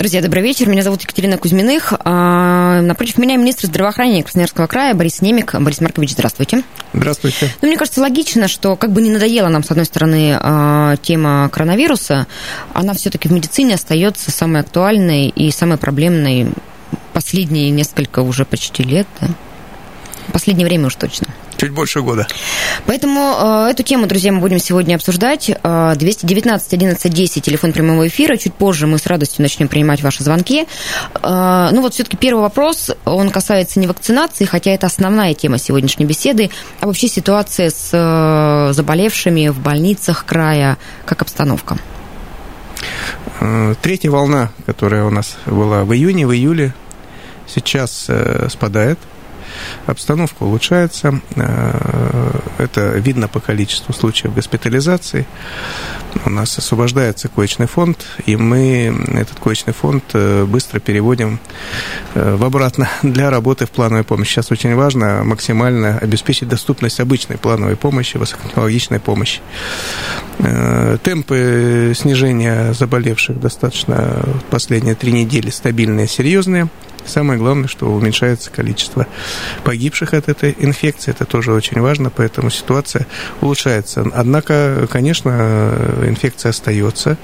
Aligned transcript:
Друзья, 0.00 0.22
добрый 0.22 0.42
вечер. 0.42 0.66
Меня 0.66 0.82
зовут 0.82 1.02
Екатерина 1.02 1.36
Кузьминых. 1.36 1.92
А, 1.92 2.80
напротив 2.80 3.18
меня 3.18 3.36
министр 3.36 3.66
здравоохранения 3.66 4.22
Красноярского 4.22 4.66
края 4.66 4.94
Борис 4.94 5.20
Немик. 5.20 5.54
Борис 5.60 5.82
Маркович, 5.82 6.12
здравствуйте. 6.12 6.62
Здравствуйте. 6.94 7.50
Ну, 7.60 7.68
мне 7.68 7.76
кажется, 7.76 8.00
логично, 8.00 8.48
что 8.48 8.76
как 8.76 8.92
бы 8.92 9.02
не 9.02 9.10
надоела 9.10 9.48
нам, 9.48 9.62
с 9.62 9.70
одной 9.70 9.84
стороны, 9.84 10.38
а, 10.40 10.96
тема 11.02 11.50
коронавируса, 11.52 12.26
она 12.72 12.94
все-таки 12.94 13.28
в 13.28 13.32
медицине 13.32 13.74
остается 13.74 14.30
самой 14.30 14.62
актуальной 14.62 15.28
и 15.28 15.50
самой 15.50 15.76
проблемной 15.76 16.50
последние 17.12 17.68
несколько 17.68 18.20
уже 18.20 18.46
почти 18.46 18.82
лет. 18.82 19.06
Да? 19.20 19.28
Последнее 20.32 20.66
время 20.66 20.86
уж 20.86 20.94
точно. 20.94 21.26
Чуть 21.60 21.72
больше 21.72 22.00
года. 22.00 22.26
Поэтому 22.86 23.66
э, 23.66 23.72
эту 23.72 23.82
тему, 23.82 24.06
друзья, 24.06 24.32
мы 24.32 24.40
будем 24.40 24.58
сегодня 24.58 24.94
обсуждать. 24.94 25.50
Э, 25.62 25.92
219 25.94 26.72
11 26.72 27.12
10, 27.12 27.44
телефон 27.44 27.74
прямого 27.74 28.08
эфира. 28.08 28.38
Чуть 28.38 28.54
позже 28.54 28.86
мы 28.86 28.96
с 28.96 29.06
радостью 29.06 29.42
начнем 29.42 29.68
принимать 29.68 30.02
ваши 30.02 30.24
звонки. 30.24 30.66
Э, 31.22 31.68
ну 31.70 31.82
вот 31.82 31.92
все-таки 31.92 32.16
первый 32.16 32.40
вопрос, 32.40 32.92
он 33.04 33.28
касается 33.28 33.78
не 33.78 33.86
вакцинации, 33.86 34.46
хотя 34.46 34.70
это 34.70 34.86
основная 34.86 35.34
тема 35.34 35.58
сегодняшней 35.58 36.06
беседы, 36.06 36.50
а 36.80 36.86
вообще 36.86 37.08
ситуация 37.08 37.68
с 37.68 37.90
э, 37.92 38.72
заболевшими 38.72 39.48
в 39.48 39.58
больницах 39.58 40.24
края, 40.24 40.78
как 41.04 41.20
обстановка. 41.20 41.76
Третья 43.82 44.10
волна, 44.10 44.50
которая 44.64 45.04
у 45.04 45.10
нас 45.10 45.36
была 45.44 45.84
в 45.84 45.92
июне, 45.92 46.26
в 46.26 46.32
июле, 46.32 46.72
сейчас 47.46 48.08
спадает. 48.48 48.98
Обстановка 49.86 50.42
улучшается. 50.42 51.20
Э, 51.36 52.30
Это 52.58 52.98
видно 52.98 53.28
по 53.28 53.40
количеству 53.40 53.92
случаев 53.92 54.34
госпитализации. 54.34 55.26
У 56.24 56.30
нас 56.30 56.58
освобождается 56.58 57.28
коечный 57.28 57.66
фонд, 57.66 58.04
и 58.26 58.36
мы 58.36 58.94
этот 59.14 59.38
коечный 59.38 59.72
фонд 59.72 60.04
э, 60.14 60.44
быстро 60.44 60.80
переводим 60.80 61.38
э, 62.14 62.34
в 62.36 62.44
обратно 62.44 62.88
для 63.02 63.30
работы 63.30 63.66
в 63.66 63.70
плановой 63.70 64.04
помощи. 64.04 64.30
Сейчас 64.30 64.50
очень 64.50 64.74
важно 64.74 65.22
максимально 65.24 65.98
обеспечить 65.98 66.48
доступность 66.48 67.00
обычной 67.00 67.38
плановой 67.38 67.76
помощи, 67.76 68.16
высокотехнологичной 68.16 69.00
помощи. 69.00 69.40
Темпы 71.02 71.92
снижения 71.94 72.72
заболевших 72.72 73.38
достаточно 73.40 74.22
в 74.24 74.44
последние 74.50 74.94
три 74.94 75.12
недели 75.12 75.50
стабильные, 75.50 76.08
серьезные. 76.08 76.68
Самое 77.06 77.38
главное, 77.38 77.68
что 77.68 77.86
уменьшается 77.86 78.50
количество 78.50 79.06
погибших 79.64 80.14
от 80.14 80.28
этой 80.28 80.54
инфекции. 80.58 81.10
Это 81.10 81.24
тоже 81.24 81.52
очень 81.52 81.80
важно, 81.80 82.10
поэтому 82.10 82.50
ситуация 82.50 83.06
улучшается. 83.40 84.04
Однако, 84.14 84.86
конечно, 84.90 85.72
инфекция 86.06 86.50
остается, 86.50 87.16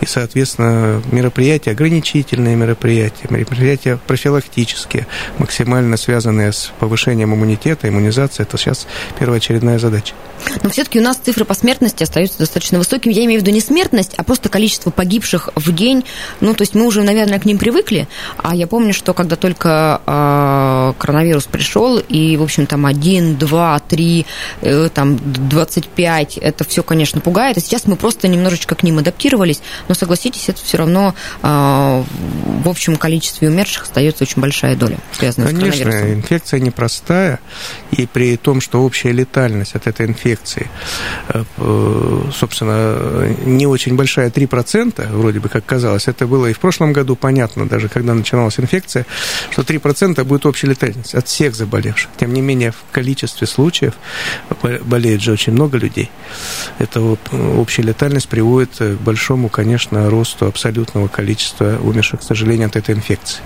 и, 0.00 0.06
соответственно, 0.06 1.02
мероприятия, 1.12 1.72
ограничительные 1.72 2.56
мероприятия, 2.56 3.26
мероприятия 3.30 3.98
профилактические, 4.06 5.06
максимально 5.38 5.96
связанные 5.96 6.52
с 6.52 6.72
повышением 6.78 7.34
иммунитета, 7.34 7.88
иммунизацией, 7.88 8.46
это 8.46 8.58
сейчас 8.58 8.86
первоочередная 9.18 9.78
задача. 9.78 10.14
Но 10.62 10.70
все-таки 10.70 11.00
у 11.00 11.02
нас 11.02 11.16
цифры 11.16 11.44
по 11.44 11.54
смертности 11.54 12.02
остаются 12.02 12.38
достаточно 12.38 12.78
высокими. 12.78 13.12
Я 13.12 13.24
имею 13.24 13.40
в 13.40 13.42
виду 13.42 13.52
не 13.52 13.60
смертность, 13.60 14.12
а 14.16 14.24
просто 14.24 14.48
количество 14.48 14.90
погибших 14.90 15.50
в 15.54 15.72
день. 15.72 16.04
Ну, 16.40 16.54
то 16.54 16.62
есть 16.62 16.74
мы 16.74 16.86
уже, 16.86 17.02
наверное, 17.02 17.38
к 17.38 17.44
ним 17.44 17.58
привыкли. 17.58 18.08
А 18.36 18.54
я 18.54 18.66
помню, 18.66 18.92
что 18.92 19.14
когда 19.24 19.36
только 19.36 20.02
э, 20.06 20.92
коронавирус 20.98 21.44
пришел, 21.44 21.98
и, 21.98 22.36
в 22.36 22.42
общем, 22.42 22.66
там 22.66 22.84
1, 22.84 23.36
2, 23.38 23.78
3, 23.80 24.26
э, 24.60 24.88
там 24.92 25.18
25, 25.18 26.36
это 26.36 26.64
все, 26.64 26.82
конечно, 26.82 27.22
пугает. 27.22 27.56
А 27.56 27.60
сейчас 27.60 27.86
мы 27.86 27.96
просто 27.96 28.28
немножечко 28.28 28.74
к 28.74 28.82
ним 28.82 28.98
адаптировались. 28.98 29.62
Но, 29.88 29.94
согласитесь, 29.94 30.50
это 30.50 30.62
все 30.62 30.76
равно 30.76 31.14
э, 31.42 31.46
в 31.46 32.68
общем 32.68 32.96
количестве 32.96 33.48
умерших 33.48 33.84
остается 33.84 34.24
очень 34.24 34.42
большая 34.42 34.76
доля, 34.76 34.98
связанная 35.12 35.48
Конечно, 35.48 35.72
с 35.72 35.78
коронавирусом. 35.78 36.14
инфекция 36.18 36.60
непростая, 36.60 37.40
и 37.92 38.06
при 38.06 38.36
том, 38.36 38.60
что 38.60 38.82
общая 38.82 39.12
летальность 39.12 39.74
от 39.74 39.86
этой 39.86 40.06
инфекции, 40.06 40.68
э, 41.28 41.44
э, 41.56 42.22
собственно, 42.34 43.28
не 43.44 43.66
очень 43.66 43.96
большая, 43.96 44.30
3%, 44.30 45.10
вроде 45.12 45.40
бы, 45.40 45.48
как 45.48 45.64
казалось, 45.64 46.08
это 46.08 46.26
было 46.26 46.46
и 46.46 46.52
в 46.52 46.58
прошлом 46.58 46.92
году 46.92 47.16
понятно, 47.16 47.66
даже 47.66 47.88
когда 47.88 48.12
начиналась 48.12 48.60
инфекция, 48.60 49.06
что 49.50 49.62
3% 49.62 50.22
будет 50.24 50.46
общая 50.46 50.68
летальность 50.68 51.14
от 51.14 51.28
всех 51.28 51.54
заболевших. 51.54 52.10
Тем 52.18 52.32
не 52.32 52.40
менее, 52.40 52.72
в 52.72 52.92
количестве 52.92 53.46
случаев 53.46 53.94
болеет 54.82 55.20
же 55.20 55.32
очень 55.32 55.52
много 55.52 55.78
людей. 55.78 56.10
Эта 56.78 57.00
общая 57.00 57.82
летальность 57.82 58.28
приводит 58.28 58.76
к 58.78 58.98
большому, 59.00 59.48
конечно, 59.48 60.10
росту 60.10 60.46
абсолютного 60.46 61.08
количества 61.08 61.78
умерших, 61.82 62.20
к 62.20 62.22
сожалению, 62.22 62.66
от 62.66 62.76
этой 62.76 62.94
инфекции. 62.94 63.40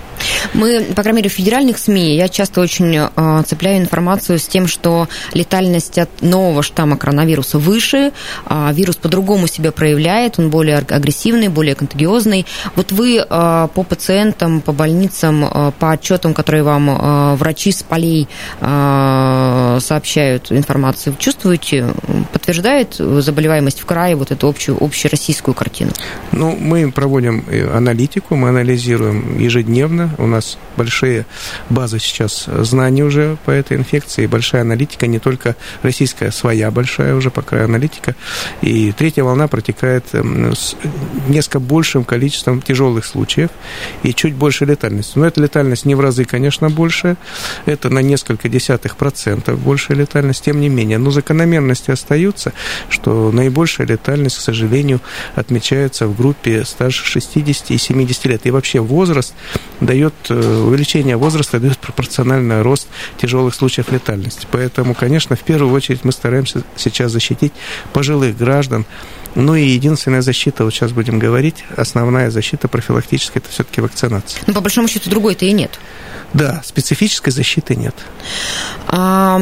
Мы, 0.54 0.84
по 0.94 1.02
крайней 1.02 1.18
мере, 1.18 1.30
в 1.30 1.32
федеральных 1.32 1.78
СМИ, 1.78 2.16
я 2.16 2.28
часто 2.28 2.60
очень 2.60 2.96
э, 2.96 3.42
цепляю 3.46 3.78
информацию 3.78 4.38
с 4.38 4.46
тем, 4.46 4.66
что 4.66 5.08
летальность 5.32 5.98
от 5.98 6.22
нового 6.22 6.62
штамма 6.62 6.96
коронавируса 6.96 7.58
выше, 7.58 8.12
а 8.44 8.72
вирус 8.72 8.96
по-другому 8.96 9.46
себя 9.46 9.72
проявляет, 9.72 10.38
он 10.38 10.50
более 10.50 10.78
агрессивный, 10.78 11.48
более 11.48 11.74
контагиозный. 11.74 12.46
Вот 12.76 12.92
вы 12.92 13.18
э, 13.18 13.68
по 13.74 13.82
пациентам, 13.82 14.60
по 14.60 14.72
больницам, 14.72 15.44
э, 15.44 15.48
по 15.78 15.92
отчетам, 15.92 16.34
которые 16.34 16.62
вам 16.62 16.90
э, 16.90 17.34
врачи 17.36 17.72
с 17.72 17.82
полей 17.82 18.28
э, 18.60 19.78
сообщают 19.80 20.52
информацию, 20.52 21.16
чувствуете, 21.18 21.92
подтверждает 22.32 22.94
заболеваемость 22.94 23.80
в 23.80 23.86
крае 23.86 24.16
вот 24.16 24.30
эту 24.30 24.48
общую, 24.48 24.82
общероссийскую 24.82 25.54
картину? 25.54 25.92
Ну, 26.32 26.56
мы 26.58 26.90
проводим 26.92 27.44
аналитику, 27.74 28.36
мы 28.36 28.50
анализируем 28.50 29.38
ежедневно. 29.38 30.14
У 30.18 30.26
нас 30.26 30.58
большие 30.76 31.26
базы 31.70 31.98
сейчас 31.98 32.46
знаний 32.46 33.02
уже 33.02 33.36
по 33.44 33.50
этой 33.50 33.76
инфекции, 33.76 34.26
большая 34.26 34.62
аналитика, 34.62 35.06
не 35.06 35.18
только 35.18 35.56
российская, 35.82 36.30
своя 36.30 36.70
большая 36.70 37.14
уже 37.14 37.30
пока 37.30 37.64
аналитика. 37.64 38.14
И 38.62 38.92
третья 38.92 39.24
волна 39.24 39.48
протекает 39.48 40.04
с 40.12 40.76
несколько 41.28 41.60
большим 41.60 42.04
количеством 42.04 42.62
тяжелых 42.62 43.04
случаев 43.04 43.50
и 44.02 44.14
чуть 44.14 44.34
больше 44.34 44.64
летальности. 44.64 45.18
Но 45.18 45.26
эта 45.26 45.40
летальность 45.48 45.86
не 45.86 45.94
в 45.94 46.00
разы, 46.00 46.24
конечно, 46.24 46.68
больше. 46.68 47.16
Это 47.64 47.88
на 47.88 48.00
несколько 48.00 48.48
десятых 48.48 48.96
процентов 48.96 49.58
большая 49.58 49.96
летальность. 49.96 50.44
Тем 50.44 50.60
не 50.60 50.68
менее, 50.68 50.98
но 50.98 51.10
закономерности 51.10 51.90
остаются, 51.90 52.52
что 52.90 53.32
наибольшая 53.32 53.86
летальность, 53.86 54.36
к 54.36 54.40
сожалению, 54.40 55.00
отмечается 55.34 56.06
в 56.06 56.16
группе 56.16 56.64
старше 56.64 57.06
60 57.06 57.70
и 57.70 57.78
70 57.78 58.24
лет. 58.26 58.40
И 58.44 58.50
вообще 58.50 58.80
возраст 58.80 59.34
дает, 59.80 60.12
увеличение 60.30 61.16
возраста 61.16 61.58
дает 61.58 61.78
пропорциональный 61.78 62.60
рост 62.60 62.86
тяжелых 63.16 63.54
случаев 63.54 63.90
летальности. 63.90 64.46
Поэтому, 64.50 64.94
конечно, 64.94 65.34
в 65.34 65.40
первую 65.40 65.72
очередь 65.72 66.04
мы 66.04 66.12
стараемся 66.12 66.62
сейчас 66.76 67.12
защитить 67.12 67.52
пожилых 67.92 68.36
граждан, 68.36 68.84
ну 69.34 69.54
и 69.54 69.62
единственная 69.62 70.22
защита, 70.22 70.64
вот 70.64 70.72
сейчас 70.72 70.92
будем 70.92 71.18
говорить, 71.18 71.64
основная 71.76 72.30
защита 72.30 72.68
профилактическая, 72.68 73.42
это 73.42 73.52
все-таки 73.52 73.80
вакцинация. 73.80 74.40
Ну, 74.46 74.54
по 74.54 74.60
большому 74.60 74.88
счету, 74.88 75.10
другой-то 75.10 75.44
и 75.44 75.52
нет. 75.52 75.78
Да, 76.34 76.60
специфической 76.64 77.30
защиты 77.30 77.74
нет. 77.74 77.94
А, 78.86 79.40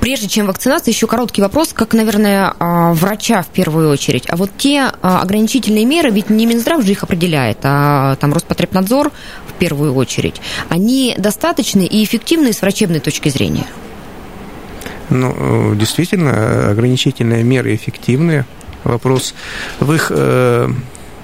прежде 0.00 0.28
чем 0.28 0.46
вакцинация, 0.46 0.92
еще 0.92 1.06
короткий 1.06 1.42
вопрос, 1.42 1.72
как, 1.72 1.94
наверное, 1.94 2.54
а, 2.58 2.92
врача 2.92 3.42
в 3.42 3.48
первую 3.48 3.88
очередь. 3.90 4.24
А 4.28 4.36
вот 4.36 4.50
те 4.56 4.90
а, 5.00 5.22
ограничительные 5.22 5.84
меры, 5.84 6.10
ведь 6.10 6.28
не 6.28 6.46
Минздрав 6.46 6.84
же 6.84 6.90
их 6.90 7.04
определяет, 7.04 7.58
а 7.62 8.16
там 8.16 8.32
Роспотребнадзор 8.32 9.12
в 9.46 9.52
первую 9.60 9.94
очередь, 9.94 10.40
они 10.68 11.14
достаточны 11.16 11.86
и 11.86 12.02
эффективны 12.02 12.52
с 12.52 12.62
врачебной 12.62 13.00
точки 13.00 13.28
зрения? 13.28 13.66
Ну, 15.10 15.74
действительно, 15.74 16.70
ограничительные 16.70 17.42
меры 17.44 17.74
эффективные. 17.74 18.44
Вопрос 18.84 19.34
в 19.80 19.92
их 19.92 20.12
э, 20.14 20.68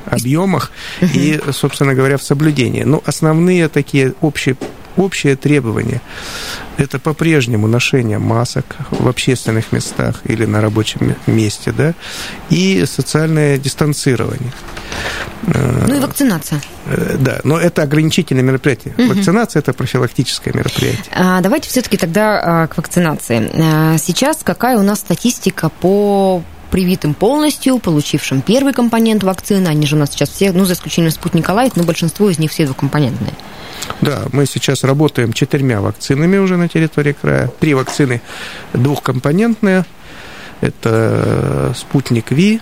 объемах 0.07 0.71
и, 1.01 1.41
собственно 1.53 1.95
говоря, 1.95 2.17
в 2.17 2.23
соблюдении. 2.23 2.83
Ну, 2.83 3.03
основные 3.07 3.69
такие 3.69 4.15
общие 4.21 4.57
общее 4.97 5.35
требование– 5.35 6.01
это 6.77 7.01
по-прежнему 7.01 7.67
ношение 7.67 8.19
масок 8.19 8.77
в 8.91 9.09
общественных 9.09 9.73
местах 9.73 10.21
или 10.25 10.45
на 10.45 10.61
рабочем 10.61 11.17
месте, 11.27 11.73
да, 11.73 11.95
и 12.49 12.85
социальное 12.87 13.59
дистанцирование. 13.59 14.53
Ну 15.43 15.97
и 15.97 16.01
вакцинация. 16.01 16.61
Да, 17.19 17.41
но 17.43 17.59
это 17.59 17.83
ограничительное 17.83 18.45
мероприятие. 18.45 18.95
Угу. 18.97 19.15
Вакцинация– 19.15 19.61
это 19.63 19.73
профилактическое 19.73 20.55
мероприятие. 20.55 21.05
А, 21.11 21.41
давайте 21.41 21.69
все-таки 21.69 21.97
тогда 21.97 22.69
к 22.69 22.77
вакцинации. 22.77 23.51
Сейчас 23.99 24.39
какая 24.45 24.79
у 24.79 24.83
нас 24.83 25.01
статистика 25.01 25.69
по 25.69 26.43
привитым 26.75 27.15
полностью, 27.15 27.79
получившим 27.79 28.43
первый 28.43 28.73
компонент 28.73 29.23
вакцины. 29.23 29.69
Они 29.69 29.87
же 29.87 29.95
у 29.95 29.99
нас 30.01 30.11
сейчас 30.11 30.31
все, 30.31 30.51
ну, 30.51 30.65
за 30.65 30.73
исключением 30.73 31.13
спутника 31.13 31.53
Лайт, 31.53 31.77
но 31.77 31.85
большинство 31.85 32.29
из 32.29 32.41
них 32.41 32.51
все 32.51 32.65
двухкомпонентные. 32.65 33.33
Да, 34.01 34.25
мы 34.33 34.45
сейчас 34.45 34.83
работаем 34.83 35.33
четырьмя 35.33 35.81
вакцинами 35.81 36.37
уже 36.37 36.57
на 36.57 36.69
территории 36.69 37.13
края. 37.13 37.49
Три 37.61 37.75
вакцины 37.75 38.23
двухкомпонентные. 38.73 39.85
Это 40.63 41.73
спутник 41.77 42.33
Ви, 42.33 42.61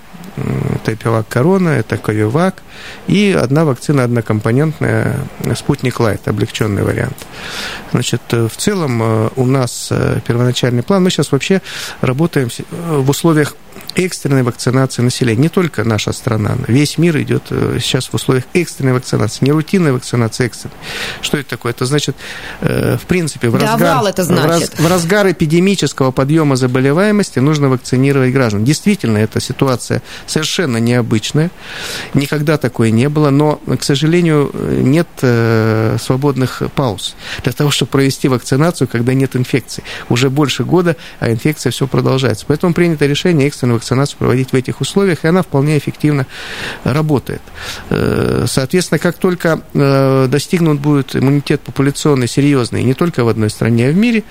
это 0.75 0.93
Эпивак 0.93 1.29
Корона, 1.29 1.71
это 1.71 1.97
Ковивак, 1.97 2.63
и 3.07 3.35
одна 3.39 3.65
вакцина 3.65 4.05
однокомпонентная, 4.05 5.21
спутник 5.57 6.01
Лайт, 6.01 6.29
облегченный 6.29 6.83
вариант. 6.83 7.17
Значит, 7.93 8.21
в 8.31 8.53
целом 8.57 9.31
у 9.37 9.47
нас 9.47 9.91
первоначальный 10.27 10.83
план, 10.83 11.03
мы 11.03 11.11
сейчас 11.11 11.33
вообще 11.33 11.63
работаем 12.03 12.51
в 12.71 13.09
условиях 13.09 13.57
экстренной 13.95 14.43
вакцинации 14.43 15.03
населения. 15.03 15.43
Не 15.43 15.49
только 15.49 15.85
наша 15.85 16.13
страна, 16.13 16.57
весь 16.67 16.99
мир 16.99 17.21
идет 17.21 17.45
э, 17.51 17.79
сейчас 17.81 18.07
в 18.07 18.15
условиях 18.15 18.45
экстренной 18.55 18.95
вакцинации, 18.95 19.45
не 19.45 19.53
рутинной 19.53 19.93
вакцинации, 19.93 20.47
экстренной. 20.47 20.77
Что 21.21 21.39
это 21.39 21.51
такое? 21.51 21.73
Это 21.73 21.85
значит, 21.85 22.17
э, 22.61 22.97
в 22.97 23.07
принципе, 23.07 23.49
в 23.49 23.59
да, 23.59 23.73
разгар, 23.73 24.05
это 24.07 24.25
значит. 24.25 24.75
В, 24.75 24.79
раз, 24.79 24.87
в 24.87 24.91
разгар 24.91 25.31
эпидемического 25.31 26.11
подъема 26.11 26.57
заболеваемости 26.57 27.39
нужно 27.39 27.69
вакцинировать 27.69 28.33
граждан. 28.33 28.65
Действительно, 28.65 29.19
эта 29.19 29.41
ситуация 29.41 30.03
совершенно 30.27 30.79
необычная, 30.79 31.51
никогда 32.15 32.57
такое 32.57 32.91
не 32.91 33.09
было, 33.09 33.31
но, 33.31 33.61
к 33.79 33.83
сожалению, 33.83 34.51
нет 34.55 35.09
э, 35.21 35.97
свободных 36.01 36.63
пауз 36.75 37.15
для 37.43 37.53
того, 37.53 37.71
чтобы 37.71 37.91
провести 37.91 38.29
вакцинацию, 38.29 38.89
когда 38.89 39.13
нет 39.15 39.37
инфекции. 39.37 39.85
Уже 40.09 40.31
больше 40.31 40.65
года, 40.65 40.97
а 41.21 41.31
инфекция 41.31 41.73
все 41.73 41.87
продолжается. 41.87 42.45
Поэтому 42.49 42.73
принято 42.75 43.07
решение 43.07 43.49
экстренную 43.63 43.79
вакцинацию 43.79 44.19
проводить 44.19 44.53
в 44.53 44.57
этих 44.57 44.81
условиях, 44.81 45.25
и 45.25 45.29
она 45.29 45.43
вполне 45.43 45.79
эффективно 45.79 46.27
работает. 46.85 47.43
Э, 47.91 48.45
соответственно, 48.49 48.99
как 48.99 49.17
только 49.19 49.61
э, 49.75 50.27
достигнут 50.29 50.81
будет 50.81 51.15
иммунитет 51.15 51.61
популяционный 51.61 52.29
серьезный, 52.29 52.83
не 52.83 52.95
только 52.95 53.25
в 53.25 53.29
одной 53.29 53.51
стране, 53.51 53.89
а 53.89 53.93
в 53.93 53.97
мире, 53.97 54.25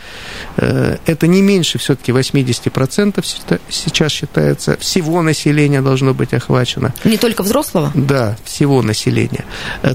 э, 0.57 0.97
это 1.05 1.27
не 1.27 1.41
меньше 1.41 1.77
все-таки 1.77 2.11
80% 2.11 3.23
сейчас 3.69 4.11
считается, 4.11 4.77
всего 4.77 5.21
населения 5.21 5.81
должно 5.81 6.13
быть 6.13 6.33
охвачено. 6.33 6.93
Не 7.05 7.17
только 7.17 7.43
взрослого? 7.43 7.91
Да, 7.95 8.35
всего 8.43 8.81
населения. 8.81 9.45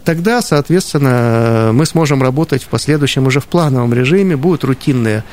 Тогда, 0.05 0.43
соответственно, 0.43 1.71
мы 1.73 1.87
сможем 1.87 2.23
работать 2.23 2.63
в 2.63 2.69
последующем 2.69 3.27
уже 3.27 3.41
в 3.41 3.45
плановом 3.45 3.93
режиме, 3.93 4.37
будет 4.37 4.65
рутинная 4.65 5.25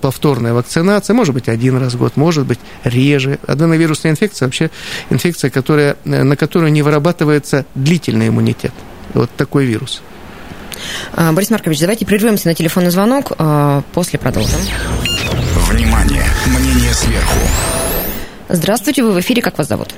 повторная 0.00 0.52
вакцинация, 0.52 1.14
может 1.14 1.34
быть, 1.34 1.48
один 1.48 1.76
раз 1.76 1.94
в 1.94 1.98
год, 1.98 2.16
может 2.16 2.46
быть, 2.46 2.58
реже, 2.84 3.27
аденовирусная 3.46 4.12
инфекция 4.12 4.46
вообще 4.46 4.70
инфекция, 5.10 5.50
которая, 5.50 5.96
э, 6.04 6.22
на 6.22 6.36
которую 6.36 6.72
не 6.72 6.82
вырабатывается 6.82 7.66
длительный 7.74 8.28
иммунитет. 8.28 8.72
Вот 9.14 9.30
такой 9.36 9.66
вирус. 9.66 10.02
А, 11.14 11.32
Борис 11.32 11.50
Маркович, 11.50 11.80
давайте 11.80 12.06
прервемся 12.06 12.48
на 12.48 12.54
телефонный 12.54 12.90
звонок, 12.90 13.32
а, 13.38 13.82
после 13.92 14.18
продолжим. 14.18 14.58
Внимание! 15.68 16.24
Мнение 16.46 16.92
сверху. 16.92 17.38
Здравствуйте, 18.48 19.02
вы 19.02 19.12
в 19.12 19.20
эфире, 19.20 19.42
как 19.42 19.58
вас 19.58 19.68
зовут? 19.68 19.88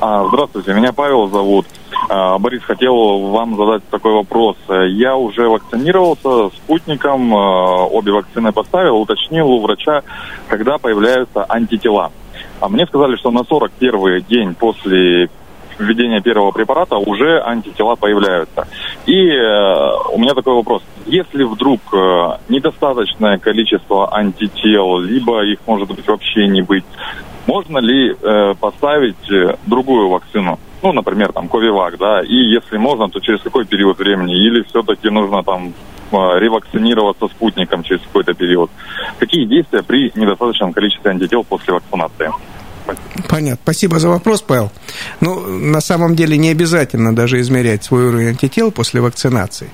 А, 0.00 0.26
здравствуйте, 0.28 0.72
меня 0.72 0.92
Павел 0.92 1.28
зовут. 1.28 1.66
Борис, 2.08 2.62
хотел 2.64 3.28
вам 3.28 3.56
задать 3.56 3.86
такой 3.90 4.12
вопрос. 4.12 4.56
Я 4.68 5.16
уже 5.16 5.48
вакцинировался 5.48 6.54
спутником, 6.56 7.32
обе 7.32 8.10
вакцины 8.10 8.52
поставил, 8.52 8.96
уточнил 8.96 9.48
у 9.48 9.60
врача, 9.60 10.02
когда 10.48 10.78
появляются 10.78 11.44
антитела. 11.48 12.10
А 12.60 12.68
мне 12.68 12.86
сказали, 12.86 13.16
что 13.16 13.30
на 13.30 13.44
41 13.44 14.24
день 14.28 14.54
после 14.54 15.28
введения 15.78 16.20
первого 16.20 16.50
препарата 16.50 16.96
уже 16.96 17.40
антитела 17.42 17.96
появляются. 17.96 18.68
И 19.06 19.28
э, 19.28 19.90
у 20.12 20.18
меня 20.18 20.34
такой 20.34 20.54
вопрос. 20.54 20.82
Если 21.06 21.42
вдруг 21.42 21.80
э, 21.94 22.38
недостаточное 22.50 23.38
количество 23.38 24.14
антител, 24.14 24.98
либо 24.98 25.42
их 25.44 25.58
может 25.66 25.88
быть 25.88 26.06
вообще 26.06 26.46
не 26.48 26.60
быть, 26.60 26.84
можно 27.46 27.78
ли 27.78 28.12
э, 28.12 28.54
поставить 28.60 29.56
другую 29.66 30.10
вакцину? 30.10 30.58
Ну, 30.82 30.92
например, 30.92 31.32
там, 31.32 31.48
Ковивак, 31.48 31.98
да, 31.98 32.22
и 32.22 32.34
если 32.34 32.78
можно, 32.78 33.08
то 33.08 33.20
через 33.20 33.40
какой 33.40 33.64
период 33.64 33.98
времени? 33.98 34.34
Или 34.34 34.62
все-таки 34.62 35.10
нужно 35.10 35.42
там 35.42 35.72
ревакцинироваться 36.12 37.28
спутником 37.28 37.82
через 37.82 38.02
какой-то 38.02 38.34
период? 38.34 38.70
Какие 39.18 39.46
действия 39.46 39.82
при 39.82 40.12
недостаточном 40.14 40.72
количестве 40.72 41.10
антител 41.10 41.44
после 41.44 41.74
вакцинации? 41.74 42.30
Понятно. 43.28 43.60
Спасибо 43.62 43.98
за 43.98 44.08
вопрос, 44.08 44.42
Павел. 44.42 44.72
Ну, 45.20 45.40
на 45.40 45.80
самом 45.80 46.16
деле 46.16 46.36
не 46.36 46.50
обязательно 46.50 47.14
даже 47.14 47.40
измерять 47.40 47.84
свой 47.84 48.08
уровень 48.08 48.28
антител 48.28 48.70
после 48.70 49.00
вакцинации. 49.00 49.70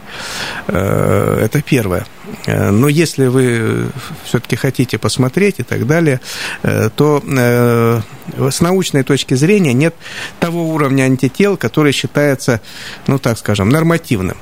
Э, 0.67 1.41
это 1.43 1.62
первое. 1.62 2.06
Э, 2.47 2.71
но 2.71 2.89
если 2.89 3.27
вы 3.27 3.87
все-таки 4.25 4.56
хотите 4.56 4.99
посмотреть 4.99 5.61
и 5.61 5.62
так 5.62 5.87
далее, 5.87 6.21
э, 6.62 6.91
то 6.94 7.23
с 8.50 8.61
научной 8.61 9.03
точки 9.03 9.35
зрения 9.35 9.73
нет 9.73 9.94
того 10.41 10.69
уровня 10.69 11.05
антител, 11.05 11.56
который 11.56 11.93
считается, 11.93 12.61
ну 13.06 13.19
так 13.19 13.39
скажем, 13.39 13.69
нормативным. 13.69 14.37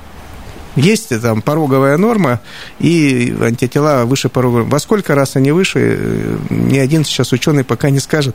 Есть 0.77 1.21
там 1.21 1.43
пороговая 1.43 1.97
норма 1.97 2.41
и 2.81 3.35
антитела 3.41 4.05
выше 4.05 4.29
пороговой. 4.29 4.65
Во 4.65 4.79
сколько 4.79 5.15
раз 5.15 5.37
они 5.37 5.53
выше, 5.53 5.79
э, 5.99 6.37
ни 6.51 6.79
один 6.79 7.05
сейчас 7.05 7.33
ученый 7.33 7.65
пока 7.65 7.91
не 7.91 8.01
скажет, 8.01 8.35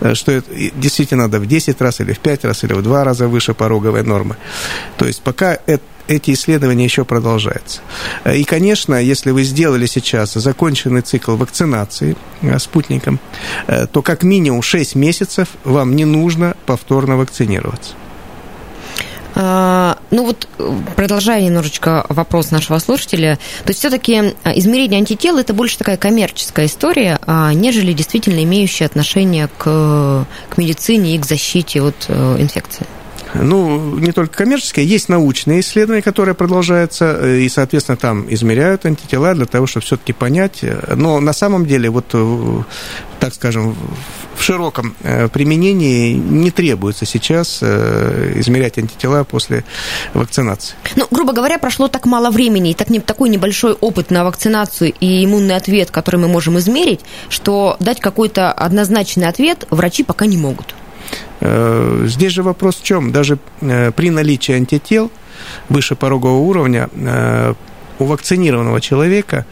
э, 0.00 0.14
что 0.14 0.32
это 0.32 0.48
действительно 0.76 1.24
надо 1.24 1.40
в 1.40 1.46
10 1.46 1.80
раз 1.80 2.00
или 2.00 2.12
в 2.12 2.20
5 2.20 2.44
раз 2.44 2.64
или 2.64 2.74
в 2.74 2.82
2 2.82 3.04
раза 3.04 3.26
выше 3.26 3.54
пороговой 3.54 4.02
нормы. 4.02 4.36
То 4.96 5.06
есть 5.06 5.22
пока 5.22 5.58
это 5.66 5.82
эти 6.08 6.32
исследования 6.32 6.84
еще 6.84 7.04
продолжаются. 7.04 7.80
Э, 8.24 8.36
и, 8.36 8.44
конечно, 8.44 8.94
если 8.94 9.30
вы 9.32 9.42
сделали 9.42 9.86
сейчас 9.86 10.34
законченный 10.34 11.02
цикл 11.02 11.36
вакцинации 11.36 12.16
спутником, 12.58 13.20
то 13.92 14.02
как 14.02 14.22
минимум 14.22 14.62
6 14.62 14.94
месяцев 14.94 15.48
вам 15.62 15.94
не 15.94 16.04
нужно 16.04 16.56
повторно 16.66 17.16
вакцинироваться. 17.16 17.94
А, 19.34 19.98
ну 20.10 20.26
вот, 20.26 20.48
продолжая 20.96 21.42
немножечко 21.42 22.04
вопрос 22.08 22.50
нашего 22.50 22.78
слушателя, 22.78 23.38
то 23.64 23.70
есть 23.70 23.80
все-таки 23.80 24.34
а, 24.42 24.52
измерение 24.56 24.98
антител 24.98 25.38
это 25.38 25.54
больше 25.54 25.78
такая 25.78 25.96
коммерческая 25.96 26.66
история, 26.66 27.18
а, 27.26 27.52
нежели 27.52 27.92
действительно 27.92 28.42
имеющая 28.42 28.86
отношение 28.86 29.48
к, 29.58 30.26
к 30.48 30.58
медицине 30.58 31.14
и 31.14 31.18
к 31.18 31.26
защите 31.26 31.82
от 31.82 32.06
э, 32.08 32.36
инфекции 32.40 32.86
ну, 33.34 33.98
не 33.98 34.12
только 34.12 34.38
коммерческие, 34.38 34.86
есть 34.86 35.08
научные 35.08 35.60
исследования, 35.60 36.02
которые 36.02 36.34
продолжаются, 36.34 37.18
э, 37.20 37.38
и, 37.40 37.48
соответственно, 37.48 37.96
там 37.96 38.26
измеряют 38.32 38.86
антитела 38.86 39.34
для 39.34 39.46
того, 39.46 39.66
чтобы 39.66 39.84
все-таки 39.84 40.12
понять. 40.12 40.64
Но 40.94 41.20
на 41.20 41.32
самом 41.32 41.66
деле, 41.66 41.90
вот, 41.90 42.06
э, 42.12 42.62
так 43.20 43.34
скажем, 43.34 43.76
в 44.34 44.42
широком 44.42 44.96
э, 45.02 45.28
применении 45.28 46.14
не 46.14 46.50
требуется 46.50 47.06
сейчас 47.06 47.62
измерять 47.62 48.78
антитела 48.78 49.24
после 49.24 49.64
вакцинации. 50.14 50.74
Ну, 50.96 51.06
грубо 51.10 51.32
говоря, 51.32 51.58
прошло 51.58 51.88
так 51.88 52.06
мало 52.06 52.30
времени, 52.30 52.70
и 52.70 52.74
так, 52.74 52.90
не, 52.90 53.00
такой 53.00 53.28
небольшой 53.28 53.72
опыт 53.72 54.10
на 54.10 54.24
вакцинацию 54.24 54.92
и 54.98 55.24
иммунный 55.24 55.56
ответ, 55.56 55.90
который 55.90 56.16
мы 56.16 56.28
можем 56.28 56.58
измерить, 56.58 57.00
что 57.28 57.76
дать 57.80 58.00
какой-то 58.00 58.50
однозначный 58.50 59.28
ответ 59.28 59.66
врачи 59.70 60.02
пока 60.02 60.26
не 60.26 60.36
могут. 60.36 60.74
Э, 61.40 62.04
здесь 62.06 62.32
же 62.32 62.42
вопрос 62.42 62.76
в 62.76 62.82
чем? 62.82 63.12
Даже 63.12 63.38
э, 63.60 63.92
при 63.92 64.10
наличии 64.10 64.54
антител 64.54 65.10
выше 65.68 65.96
порогового 65.96 66.38
уровня 66.38 66.88
э, 66.92 67.54
у 68.00 68.06
вакцинированного 68.06 68.80
человека 68.80 69.46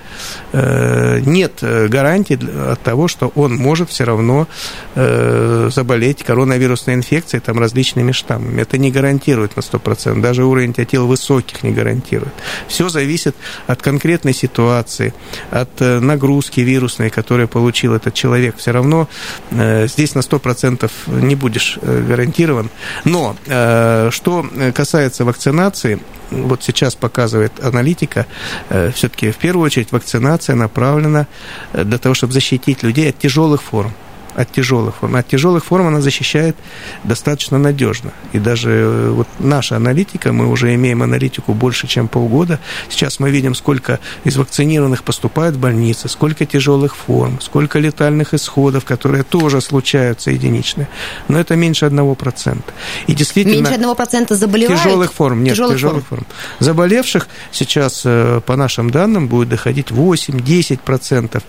э, 0.53 1.21
нет 1.25 1.59
э, 1.61 1.89
гарантии 1.89 2.39
от 2.73 2.81
того, 2.81 3.09
что 3.09 3.31
он 3.35 3.57
может 3.57 3.91
все 3.91 4.05
равно 4.05 4.49
э, 4.95 5.71
заболеть 5.73 6.25
коронавирусной 6.25 6.95
инфекцией, 6.95 7.41
там, 7.41 7.59
различными 7.59 8.13
штаммами. 8.13 8.63
Это 8.63 8.79
не 8.79 8.91
гарантирует 8.91 9.57
на 9.57 9.61
100%. 9.61 10.21
Даже 10.21 10.45
уровень 10.45 10.69
антител 10.69 11.07
высоких 11.07 11.63
не 11.63 11.73
гарантирует. 11.73 12.33
Все 12.69 12.89
зависит 12.89 13.37
от 13.67 13.83
конкретной 13.83 14.35
ситуации, 14.35 15.15
от 15.51 15.81
нагрузки 15.81 16.61
вирусной, 16.61 17.11
которую 17.11 17.49
получил 17.49 17.95
этот 17.95 18.15
человек. 18.15 18.57
Все 18.57 18.73
равно 18.73 19.09
здесь 19.51 20.15
на 20.15 20.21
100% 20.21 20.91
не 21.07 21.35
будешь 21.35 21.79
гарантирован. 21.83 22.71
Но 23.05 23.37
что 24.11 24.47
касается 24.75 25.25
вакцинации, 25.25 26.01
вот 26.31 26.63
сейчас 26.63 26.95
показывает 26.95 27.53
аналитика, 27.63 28.27
все-таки 28.95 29.31
в 29.31 29.37
первую 29.37 29.67
очередь 29.67 29.93
вакцинация 29.93 30.57
направлена 30.57 31.27
э, 31.73 31.85
для 31.85 31.99
того, 31.99 32.15
чтобы 32.15 32.33
защитить 32.33 32.83
людей 32.83 33.11
от 33.11 33.19
тяжелых 33.19 33.63
форм 33.63 33.93
от 34.39 34.53
тяжелых 34.53 34.95
форм. 34.97 35.17
От 35.17 35.27
тяжелых 35.27 35.65
форм 35.65 35.89
она 35.89 36.01
защищает 36.01 36.57
достаточно 37.03 37.59
надежно. 37.59 38.13
И 38.33 38.39
даже 38.39 38.71
э, 38.71 39.11
вот 39.11 39.27
наша 39.41 39.77
аналитика, 39.77 40.33
мы 40.33 40.47
уже 40.47 40.75
имеем 40.77 41.03
аналитику 41.03 41.55
больше, 41.55 41.89
чем 41.89 42.07
полгода. 42.07 42.61
Сейчас 42.89 43.19
мы 43.19 43.31
видим, 43.31 43.57
сколько 43.57 43.99
из 44.23 44.37
вакцинированных 44.37 45.03
поступает 45.03 45.57
в 45.57 45.59
больницы, 45.59 46.09
сколько 46.09 46.47
тяжелых 46.47 46.95
форм, 46.95 47.41
сколько 47.41 47.81
летальных 47.81 48.33
исходов, 48.33 48.85
которые 48.85 49.25
тоже 49.25 49.61
случаются 49.61 50.31
единичные. 50.31 50.87
Но 51.27 51.41
это 51.41 51.57
меньше 51.57 51.87
1%. 51.87 52.63
И 53.09 53.15
действительно... 53.15 53.69
Меньше 53.69 53.75
1% 53.75 54.35
заболевают? 54.35 54.81
Тяжелых 54.81 55.13
форм, 55.13 55.43
нет, 55.43 55.55
тяжелых, 55.55 55.75
тяжелых 55.75 56.07
форм. 56.07 56.25
форм. 56.25 56.27
Заболевших 56.61 57.27
сейчас, 57.51 58.03
э, 58.05 58.41
по 58.47 58.55
нашим 58.55 58.91
данным, 58.91 59.27
будет 59.27 59.49
доходить 59.49 59.91
8-10%. 59.91 61.43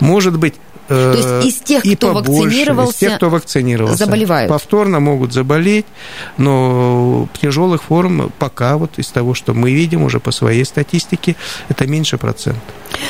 Может 0.00 0.38
быть, 0.38 0.54
то 0.88 1.12
есть 1.40 1.46
из 1.46 1.62
тех, 1.62 1.84
и 1.84 1.96
кто 1.96 2.14
побольше, 2.14 2.30
вакцинировался, 2.30 2.92
из 2.92 2.96
тех, 2.98 3.16
кто 3.16 3.30
вакцинировался, 3.30 4.04
заболевают. 4.04 4.50
Повторно 4.50 5.00
могут 5.00 5.32
заболеть, 5.32 5.86
но 6.36 7.28
тяжелых 7.40 7.84
форм 7.84 8.30
пока 8.38 8.76
вот 8.76 8.98
из 8.98 9.08
того, 9.08 9.34
что 9.34 9.54
мы 9.54 9.72
видим 9.72 10.02
уже 10.02 10.20
по 10.20 10.30
своей 10.30 10.64
статистике, 10.64 11.36
это 11.68 11.86
меньше 11.86 12.18
процент. 12.18 12.58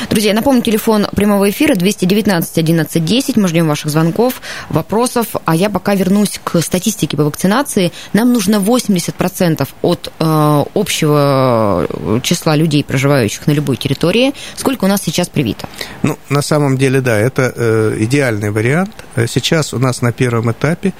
Друзья, 0.09 0.33
напомню, 0.33 0.61
телефон 0.61 1.07
прямого 1.15 1.49
эфира 1.49 1.75
219 1.75 2.57
11 2.57 3.05
10. 3.05 3.37
Мы 3.37 3.47
ждем 3.47 3.67
ваших 3.67 3.91
звонков, 3.91 4.41
вопросов. 4.69 5.27
А 5.45 5.55
я 5.55 5.69
пока 5.69 5.95
вернусь 5.95 6.39
к 6.43 6.61
статистике 6.61 7.17
по 7.17 7.23
вакцинации. 7.23 7.91
Нам 8.13 8.33
нужно 8.33 8.55
80% 8.55 9.67
от 9.81 10.11
э, 10.19 10.63
общего 10.73 11.87
числа 12.23 12.55
людей, 12.55 12.83
проживающих 12.83 13.47
на 13.47 13.51
любой 13.51 13.77
территории. 13.77 14.33
Сколько 14.55 14.85
у 14.85 14.87
нас 14.87 15.01
сейчас 15.03 15.29
привито? 15.29 15.67
Ну, 16.03 16.17
на 16.29 16.41
самом 16.41 16.77
деле, 16.77 17.01
да, 17.01 17.17
это 17.17 17.53
э, 17.55 17.64
идеальный 17.99 18.51
вариант. 18.51 19.05
Сейчас 19.27 19.73
у 19.73 19.79
нас 19.79 20.01
на 20.01 20.11
первом 20.11 20.51
этапе 20.51 20.93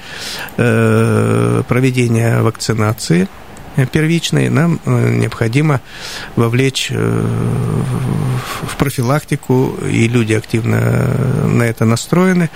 э, 0.56 1.62
проведения 1.68 2.40
вакцинации– 2.40 3.28
первичной, 3.84 4.48
нам 4.48 4.80
э, 4.84 5.10
необходимо 5.10 5.80
вовлечь 6.34 6.88
э, 6.90 7.24
в 8.66 8.76
профилактику, 8.76 9.76
и 9.86 10.08
люди 10.08 10.32
активно 10.32 10.80
на 11.46 11.64
это 11.64 11.84
настроены, 11.84 12.48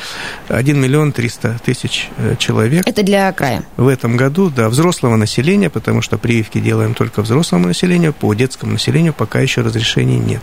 1 0.49 0.81
миллион 0.81 1.12
300 1.12 1.61
тысяч 1.65 2.09
э, 2.17 2.37
человек. 2.39 2.87
Это 2.87 3.03
для 3.03 3.31
края? 3.33 3.65
В 3.77 3.89
этом 3.89 4.17
году, 4.17 4.50
да, 4.50 4.69
взрослого 4.69 5.17
населения, 5.17 5.69
потому 5.69 6.00
что 6.00 6.17
прививки 6.17 6.59
делаем 6.59 6.95
только 6.95 7.21
взрослому 7.23 7.67
населению, 7.69 8.15
по 8.15 8.33
детскому 8.33 8.73
населению 8.73 9.12
пока 9.12 9.41
еще 9.41 9.61
разрешений 9.61 10.19
нет 10.19 10.43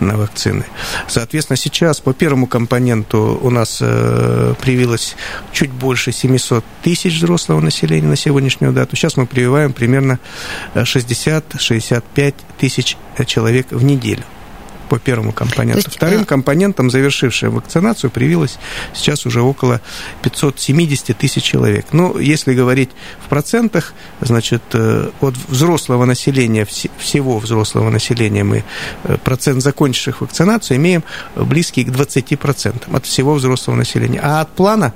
на 0.00 0.16
вакцины. 0.16 0.64
Соответственно, 1.06 1.56
сейчас 1.56 2.00
по 2.00 2.14
первому 2.14 2.46
компоненту 2.46 3.38
у 3.42 3.50
нас 3.50 3.78
привилось 3.78 5.16
чуть 5.52 5.70
больше 5.70 6.12
700 6.12 6.64
тысяч 6.82 7.16
взрослого 7.16 7.60
населения 7.60 8.06
на 8.06 8.16
сегодняшнюю 8.16 8.72
дату. 8.72 8.96
Сейчас 8.96 9.16
мы 9.16 9.26
прививаем 9.26 9.72
примерно 9.72 9.97
примерно 9.98 10.18
60-65 10.74 12.02
э, 12.16 12.32
тысяч 12.58 12.96
э, 13.16 13.24
человек 13.24 13.66
в 13.70 13.82
неделю 13.82 14.22
по 14.88 14.98
первому 14.98 15.32
компоненту. 15.32 15.80
Есть, 15.84 15.96
Вторым 15.96 16.22
э... 16.22 16.24
компонентом, 16.24 16.90
завершившим 16.90 17.50
вакцинацию, 17.50 18.10
привилось 18.10 18.58
сейчас 18.94 19.26
уже 19.26 19.42
около 19.42 19.82
570 20.22 21.14
тысяч 21.18 21.42
человек. 21.42 21.88
Ну, 21.92 22.18
если 22.18 22.54
говорить 22.54 22.88
в 23.22 23.28
процентах, 23.28 23.92
значит, 24.22 24.62
от 24.74 25.34
взрослого 25.48 26.06
населения, 26.06 26.66
всего 26.98 27.38
взрослого 27.38 27.90
населения 27.90 28.44
мы 28.44 28.64
процент 29.24 29.62
закончивших 29.62 30.22
вакцинацию 30.22 30.78
имеем 30.78 31.04
близкий 31.36 31.84
к 31.84 31.88
20% 31.88 32.96
от 32.96 33.04
всего 33.04 33.34
взрослого 33.34 33.76
населения. 33.76 34.20
А 34.22 34.40
от 34.40 34.48
плана 34.54 34.94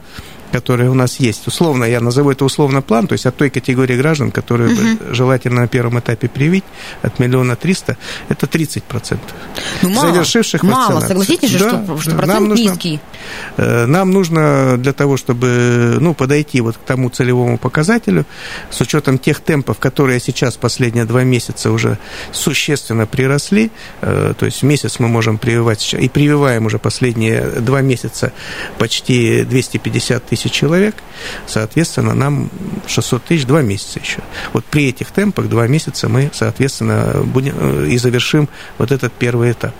которые 0.53 0.91
у 0.91 0.95
нас 0.95 1.19
есть. 1.21 1.47
Условно, 1.47 1.85
я 1.85 2.01
назову 2.01 2.31
это 2.31 2.45
условно 2.45 2.83
план, 2.83 3.07
то 3.07 3.15
есть 3.15 3.27
от 3.27 3.37
той 3.37 3.51
категории 3.51 3.97
граждан, 3.97 4.31
которые 4.31 4.75
угу. 4.75 5.15
желательно 5.15 5.63
на 5.63 5.69
первом 5.69 5.99
этапе 5.99 6.29
привить, 6.29 6.65
от 7.03 7.19
миллиона 7.19 7.57
триста, 7.57 7.97
это 8.29 8.47
30 8.47 8.85
процентов. 8.85 9.33
Ну, 9.83 9.91
мало, 9.91 10.13
Завершивших 10.13 10.63
мало, 10.63 11.01
согласитесь 11.01 11.51
же, 11.51 11.59
да, 11.59 11.85
что, 11.85 11.99
что 11.99 12.11
процент 12.11 12.41
нам 12.41 12.49
нужно, 12.49 12.63
низкий. 12.63 13.01
Э, 13.57 13.87
нам 13.87 14.11
нужно 14.11 14.77
для 14.77 14.93
того, 14.93 15.17
чтобы 15.17 15.97
ну, 16.01 16.15
подойти 16.15 16.61
вот 16.61 16.77
к 16.77 16.81
тому 16.81 17.09
целевому 17.09 17.59
показателю, 17.59 18.27
с 18.71 18.81
учетом 18.81 19.19
тех 19.19 19.41
темпов, 19.41 19.79
которые 19.79 20.21
сейчас 20.21 20.57
последние 20.57 21.05
два 21.05 21.25
месяца 21.25 21.71
уже 21.71 21.99
существенно 22.33 23.07
приросли, 23.07 23.71
э, 24.03 24.35
то 24.39 24.47
есть 24.47 24.63
в 24.63 24.65
месяц 24.65 24.99
мы 24.99 25.09
можем 25.09 25.39
прививать, 25.39 25.95
и 25.95 26.09
прививаем 26.09 26.67
уже 26.67 26.79
последние 26.79 27.41
два 27.61 27.81
месяца 27.81 28.33
почти 28.79 29.45
250 29.45 30.25
тысяч 30.27 30.42
тысяч 30.43 30.53
человек, 30.53 30.97
соответственно, 31.47 32.15
нам 32.15 32.51
600 32.87 33.25
тысяч 33.25 33.47
два 33.47 33.63
месяца 33.63 34.01
еще. 34.01 34.21
Вот 34.53 34.65
при 34.65 34.89
этих 34.89 35.11
темпах 35.11 35.49
два 35.49 35.67
месяца 35.67 36.09
мы, 36.09 36.31
соответственно, 36.33 37.23
будем 37.25 37.55
э, 37.59 37.87
и 37.89 37.99
завершим 37.99 38.49
вот 38.79 38.93
этот 38.93 39.13
первый 39.13 39.53
этап. 39.53 39.75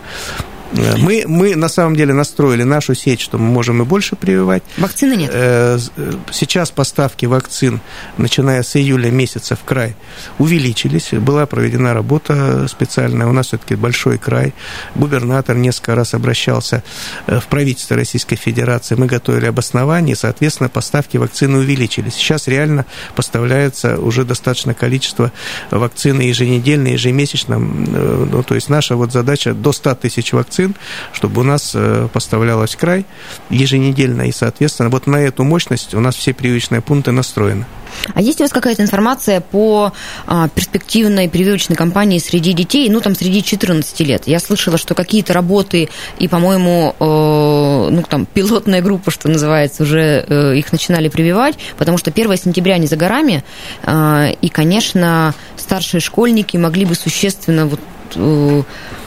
Э, 0.77 0.97
мы, 0.97 1.25
мы 1.27 1.57
на 1.57 1.69
самом 1.69 1.97
деле 1.97 2.15
настроили 2.15 2.63
нашу 2.63 2.95
сеть, 2.95 3.21
что 3.21 3.39
мы 3.39 3.47
можем 3.47 3.83
и 3.83 3.85
больше 3.85 4.17
прививать. 4.17 4.63
Вакцины 4.79 5.15
нет? 5.15 5.31
Э, 5.33 5.79
э, 5.97 6.13
сейчас 6.31 6.71
поставки 6.71 7.27
вакцин, 7.27 7.81
начиная 8.17 8.63
с 8.63 8.77
июля 8.77 9.11
месяца 9.11 9.57
в 9.57 9.65
край, 9.65 9.95
увеличились. 10.39 11.11
Была 11.13 11.47
проведена 11.47 11.95
работа 11.95 12.67
специальная. 12.69 13.27
У 13.27 13.33
нас 13.33 13.49
все-таки 13.49 13.75
большой 13.75 14.19
край. 14.19 14.55
Губернатор 14.95 15.57
несколько 15.57 15.95
раз 15.95 16.15
обращался 16.15 16.83
в 17.27 17.43
правительство 17.49 17.97
Российской 17.97 18.37
Федерации. 18.37 18.95
Мы 18.95 19.07
готовили 19.07 19.47
обоснование, 19.47 20.15
и, 20.15 20.17
соответственно, 20.17 20.69
поставки 20.69 21.17
вакцины 21.17 21.59
увеличились. 21.59 22.15
Сейчас 22.15 22.49
реально 22.49 22.87
поставляется 23.15 23.99
уже 23.99 24.25
достаточное 24.25 24.75
количество 24.75 25.33
вакцины 25.71 26.23
еженедельно, 26.23 26.89
ежемесячно. 26.89 27.59
Ну, 27.59 28.43
то 28.43 28.55
есть 28.55 28.69
наша 28.69 28.97
вот 28.97 29.13
задача 29.13 29.55
до 29.55 29.73
100 29.73 29.95
тысяч 29.97 30.33
вакцин 30.33 30.62
вакцин, 30.63 30.77
чтобы 31.13 31.41
у 31.41 31.45
нас 31.45 31.73
э, 31.75 32.09
поставлялось 32.13 32.77
край 32.77 33.05
еженедельно, 33.51 34.23
и, 34.23 34.33
соответственно, 34.33 34.91
вот 34.91 35.07
на 35.07 35.17
эту 35.17 35.45
мощность 35.45 35.95
у 35.95 36.01
нас 36.01 36.17
все 36.17 36.33
прививочные 36.33 36.81
пункты 36.81 37.13
настроены. 37.13 37.67
А 38.15 38.23
есть 38.23 38.41
у 38.41 38.45
вас 38.45 38.51
какая-то 38.51 38.83
информация 38.83 39.43
по 39.43 39.93
а, 40.27 40.49
перспективной 40.49 41.29
прививочной 41.29 41.77
кампании 41.77 42.19
среди 42.19 42.55
детей, 42.55 42.89
ну, 42.89 43.01
там, 43.01 43.15
среди 43.15 43.43
14 43.43 44.01
лет? 44.01 44.23
Я 44.27 44.41
слышала, 44.41 44.79
что 44.79 44.95
какие-то 44.95 45.35
работы, 45.35 45.91
и, 46.19 46.27
по-моему, 46.27 46.97
э, 46.99 47.91
ну, 47.91 48.03
там, 48.09 48.25
пилотная 48.25 48.81
группа, 48.81 49.11
что 49.11 49.29
называется, 49.29 49.83
уже 49.83 50.25
э, 50.27 50.57
их 50.57 50.73
начинали 50.73 51.09
прививать, 51.09 51.59
потому 51.77 51.99
что 51.99 52.11
1 52.11 52.35
сентября 52.39 52.79
не 52.79 52.87
за 52.87 52.97
горами, 52.97 53.45
э, 53.83 54.33
и, 54.41 54.49
конечно, 54.49 55.35
старшие 55.59 56.01
школьники 56.01 56.57
могли 56.57 56.87
бы 56.87 56.95
существенно 56.95 57.67
вот 57.67 57.81
Э, 58.17 58.63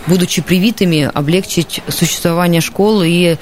будучи 0.07 0.41
привитыми, 0.41 1.09
облегчить 1.13 1.81
существование 1.87 2.61
школы 2.61 3.09
и 3.09 3.37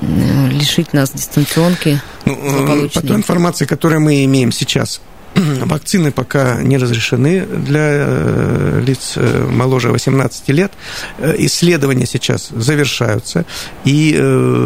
э, 0.00 0.48
лишить 0.50 0.92
нас 0.92 1.10
дистанционки. 1.12 2.00
Ну, 2.24 2.88
по 2.88 3.00
той 3.00 3.16
информации, 3.16 3.66
которую 3.66 4.00
мы 4.00 4.24
имеем 4.24 4.52
сейчас, 4.52 5.00
Вакцины 5.34 6.12
пока 6.12 6.62
не 6.62 6.76
разрешены 6.76 7.46
для 7.46 7.80
э, 7.80 8.82
лиц 8.84 9.14
э, 9.16 9.46
моложе 9.50 9.90
18 9.90 10.48
лет. 10.48 10.72
Э, 11.18 11.34
исследования 11.38 12.06
сейчас 12.06 12.48
завершаются, 12.50 13.46
и 13.84 14.18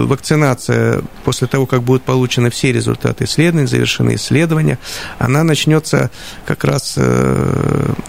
вакцинация 0.07 1.03
после 1.25 1.47
того, 1.47 1.67
как 1.67 1.83
будут 1.83 2.03
получены 2.03 2.51
все 2.51 2.73
результаты 2.73 3.25
исследований, 3.25 3.67
завершены 3.67 4.17
исследования, 4.17 4.79
она 5.19 5.45
начнется 5.45 6.11
как 6.45 6.65
раз 6.65 6.99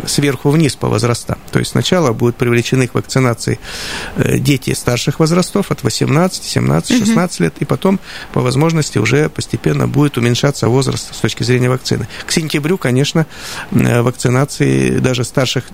сверху 0.06 0.50
вниз 0.50 0.76
по 0.76 0.88
возрастам. 0.88 1.38
То 1.52 1.60
есть 1.60 1.72
сначала 1.72 2.12
будут 2.14 2.36
привлечены 2.36 2.88
к 2.88 2.94
вакцинации 2.94 3.60
дети 4.18 4.74
старших 4.74 5.20
возрастов 5.20 5.72
от 5.72 5.84
18, 5.84 6.44
17, 6.44 7.00
16 7.00 7.40
лет, 7.40 7.54
и 7.60 7.66
потом 7.66 8.00
по 8.34 8.42
возможности 8.42 8.98
уже 8.98 9.30
постепенно 9.30 9.88
будет 9.88 10.18
уменьшаться 10.18 10.68
возраст 10.68 11.14
с 11.14 11.20
точки 11.20 11.44
зрения 11.44 11.70
вакцины. 11.70 12.08
К 12.26 12.32
сентябрю, 12.48 12.78
конечно, 12.78 13.26
э, 13.72 14.02
вакцинации 14.02 15.00
даже 15.00 15.24
старших 15.24 15.66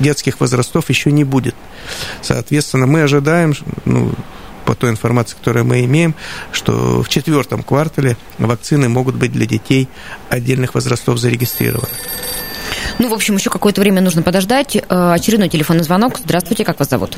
детских 0.00 0.40
возрастов 0.40 0.88
еще 0.90 1.12
не 1.12 1.24
будет. 1.24 1.54
Соответственно, 2.20 2.86
мы 2.86 3.02
ожидаем, 3.02 3.54
ну, 3.84 4.12
по 4.64 4.74
той 4.74 4.90
информации, 4.90 5.36
которую 5.36 5.64
мы 5.64 5.84
имеем, 5.84 6.14
что 6.50 7.02
в 7.02 7.08
четвертом 7.08 7.62
квартале 7.62 8.16
вакцины 8.38 8.88
могут 8.88 9.14
быть 9.14 9.32
для 9.32 9.46
детей 9.46 9.88
отдельных 10.28 10.74
возрастов 10.74 11.18
зарегистрированы. 11.18 11.88
Ну, 12.98 13.08
в 13.08 13.14
общем, 13.14 13.36
еще 13.36 13.50
какое-то 13.50 13.80
время 13.80 14.00
нужно 14.00 14.22
подождать. 14.22 14.76
Э, 14.76 15.12
очередной 15.12 15.48
телефонный 15.48 15.84
звонок. 15.84 16.18
Здравствуйте, 16.18 16.64
как 16.64 16.80
вас 16.80 16.88
зовут? 16.88 17.16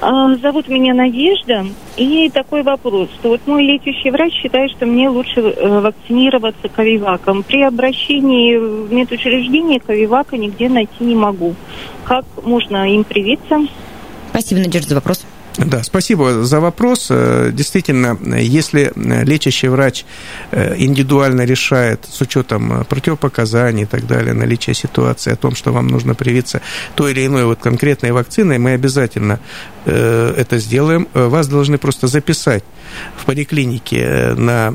А, 0.00 0.36
зовут 0.36 0.68
меня 0.68 0.94
Надежда. 0.94 1.66
И 1.96 2.30
такой 2.32 2.62
вопрос, 2.62 3.08
что 3.18 3.30
вот 3.30 3.40
мой 3.46 3.64
лечащий 3.64 4.10
врач 4.10 4.32
считает, 4.34 4.70
что 4.70 4.86
мне 4.86 5.08
лучше 5.08 5.40
э, 5.40 5.80
вакцинироваться 5.80 6.68
ковиваком. 6.68 7.42
При 7.42 7.62
обращении 7.62 8.56
в 8.56 8.92
медучреждение 8.92 9.80
ковивака 9.80 10.36
нигде 10.36 10.68
найти 10.68 11.04
не 11.04 11.16
могу. 11.16 11.54
Как 12.04 12.24
можно 12.44 12.92
им 12.92 13.04
привиться? 13.04 13.66
Спасибо, 14.30 14.60
Надежда, 14.60 14.90
за 14.90 14.94
вопрос. 14.94 15.27
Да, 15.58 15.82
спасибо 15.82 16.44
за 16.44 16.60
вопрос. 16.60 17.08
Э, 17.10 17.50
действительно, 17.52 18.16
если 18.38 18.92
лечащий 18.94 19.66
врач 19.66 20.04
э, 20.52 20.76
индивидуально 20.78 21.42
решает 21.42 22.06
с 22.08 22.20
учетом 22.20 22.84
противопоказаний 22.88 23.82
и 23.82 23.86
так 23.86 24.06
далее, 24.06 24.34
наличия 24.34 24.72
ситуации 24.72 25.32
о 25.32 25.36
том, 25.36 25.56
что 25.56 25.72
вам 25.72 25.88
нужно 25.88 26.14
привиться 26.14 26.60
той 26.94 27.10
или 27.10 27.26
иной 27.26 27.44
вот 27.44 27.58
конкретной 27.58 28.12
вакциной, 28.12 28.58
мы 28.58 28.74
обязательно 28.74 29.40
э, 29.84 30.34
это 30.36 30.58
сделаем. 30.58 31.08
Вас 31.12 31.48
должны 31.48 31.76
просто 31.76 32.06
записать 32.06 32.62
в 33.16 33.24
поликлинике 33.24 34.34
на 34.36 34.72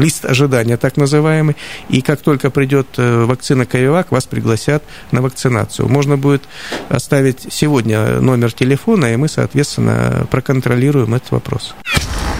лист 0.00 0.24
ожидания, 0.24 0.76
так 0.76 0.96
называемый, 0.96 1.56
и 1.88 2.00
как 2.00 2.20
только 2.22 2.50
придет 2.50 2.86
вакцина 2.96 3.66
Ковивак, 3.66 4.10
вас 4.10 4.24
пригласят 4.24 4.82
на 5.12 5.22
вакцинацию. 5.22 5.88
Можно 5.88 6.16
будет 6.16 6.42
оставить 6.88 7.46
сегодня 7.50 8.20
номер 8.20 8.50
телефона, 8.50 9.12
и 9.12 9.16
мы, 9.16 9.28
соответственно, 9.28 9.73
соответственно, 9.74 10.26
проконтролируем 10.30 11.14
этот 11.14 11.30
вопрос. 11.32 11.74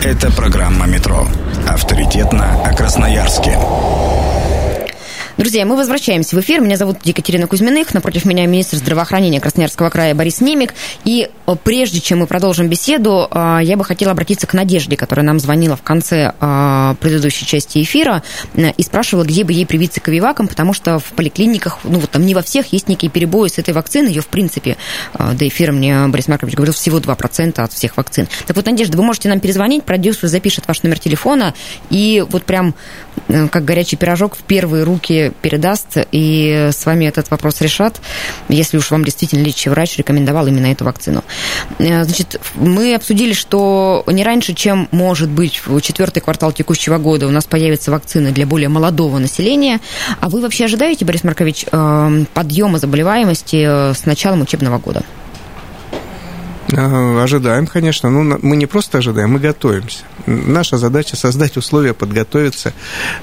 Это 0.03 0.31
программа 0.33 0.87
«Метро». 0.87 1.27
Авторитетно 1.67 2.63
о 2.65 2.75
Красноярске. 2.75 3.59
Друзья, 5.37 5.67
мы 5.67 5.75
возвращаемся 5.77 6.37
в 6.37 6.41
эфир. 6.41 6.61
Меня 6.61 6.77
зовут 6.77 6.99
Екатерина 7.03 7.49
Кузьминых. 7.49 7.93
Напротив 7.93 8.25
меня 8.25 8.47
министр 8.47 8.77
здравоохранения 8.77 9.41
Красноярского 9.41 9.91
края 9.91 10.15
Борис 10.15 10.41
Немик. 10.41 10.75
И 11.05 11.29
э, 11.29 11.57
прежде 11.65 12.01
чем 12.01 12.21
мы 12.21 12.29
продолжим 12.29 12.69
беседу, 12.69 13.27
э, 13.29 13.59
я 13.65 13.77
бы 13.77 13.85
хотела 13.85 14.13
обратиться 14.13 14.47
к 14.47 14.55
Надежде, 14.55 14.97
которая 14.97 15.27
нам 15.27 15.41
звонила 15.41 15.75
в 15.75 15.83
конце 15.83 16.33
э, 16.41 16.95
предыдущей 17.01 17.47
части 17.47 17.83
эфира 17.83 18.23
и 18.55 18.83
спрашивала, 18.85 19.25
где 19.25 19.43
бы 19.43 19.53
ей 19.53 19.67
привиться 19.67 20.01
ковиваком, 20.01 20.47
потому 20.47 20.73
что 20.73 21.01
в 21.01 21.07
поликлиниках, 21.17 21.81
ну 21.83 21.99
вот 21.99 22.11
там 22.11 22.25
не 22.25 22.37
во 22.37 22.43
всех 22.43 22.73
есть 22.73 22.89
некие 22.89 23.11
перебои 23.11 23.49
с 23.49 23.59
этой 23.59 23.75
вакциной. 23.75 24.11
Ее, 24.11 24.23
в 24.23 24.29
принципе, 24.29 24.77
до 25.19 25.49
эфира 25.49 25.73
мне 25.73 26.07
Борис 26.07 26.29
Маркович 26.29 26.55
говорил, 26.55 26.75
всего 26.75 26.99
2% 26.99 27.61
от 27.61 27.73
всех 27.73 27.97
вакцин. 27.97 28.29
Так 28.47 28.55
вот, 28.55 28.67
Надежда, 28.67 28.97
вы 28.97 29.03
можете 29.03 29.29
нам 29.29 29.41
перезвонить, 29.41 29.83
продюсер 29.83 30.29
запишет 30.29 30.69
ваш 30.69 30.85
номер 30.85 31.01
телефона, 31.01 31.55
и 31.91 32.25
вот 32.29 32.45
прям 32.45 32.77
как 33.27 33.65
горячий 33.65 33.97
пирожок 33.97 34.37
в 34.37 34.43
первые 34.43 34.85
руки 34.85 35.24
передаст, 35.31 35.97
и 36.13 36.71
с 36.73 36.87
вами 36.87 37.07
этот 37.07 37.31
вопрос 37.31 37.61
решат, 37.61 38.01
если 38.49 38.77
уж 38.77 38.91
вам 38.91 39.05
действительно 39.05 39.43
лечащий 39.43 39.71
врач 39.71 39.97
рекомендовал 39.99 40.47
именно 40.47 40.67
эту 40.67 40.85
вакцину. 40.85 41.25
Э, 41.79 42.05
значит, 42.05 42.41
мы 42.55 42.95
обсудили, 42.95 43.33
что 43.33 44.05
не 44.07 44.25
раньше, 44.25 44.55
чем 44.55 44.89
может 44.91 45.31
быть 45.31 45.63
в 45.67 45.81
четвертый 45.81 46.21
квартал 46.21 46.53
текущего 46.53 46.99
года 46.99 47.27
у 47.27 47.31
нас 47.31 47.45
появится 47.45 47.91
вакцина 47.91 48.31
для 48.31 48.47
более 48.47 48.69
молодого 48.69 49.19
населения. 49.19 49.81
А 50.21 50.29
вы 50.29 50.41
вообще 50.41 50.65
ожидаете, 50.65 51.05
Борис 51.05 51.25
Маркович, 51.25 51.67
э, 51.71 52.25
подъема 52.33 52.79
заболеваемости 52.79 53.65
э, 53.67 53.95
с 53.95 54.05
началом 54.07 54.43
учебного 54.43 54.79
года? 54.79 55.03
Ожидаем, 56.77 57.67
конечно. 57.67 58.11
Ну, 58.11 58.39
мы 58.43 58.57
не 58.57 58.67
просто 58.67 58.99
ожидаем, 58.99 59.33
мы 59.33 59.39
готовимся. 59.39 60.05
Наша 60.27 60.79
задача 60.79 61.17
создать 61.17 61.57
условия, 61.57 61.95
подготовиться 61.95 62.73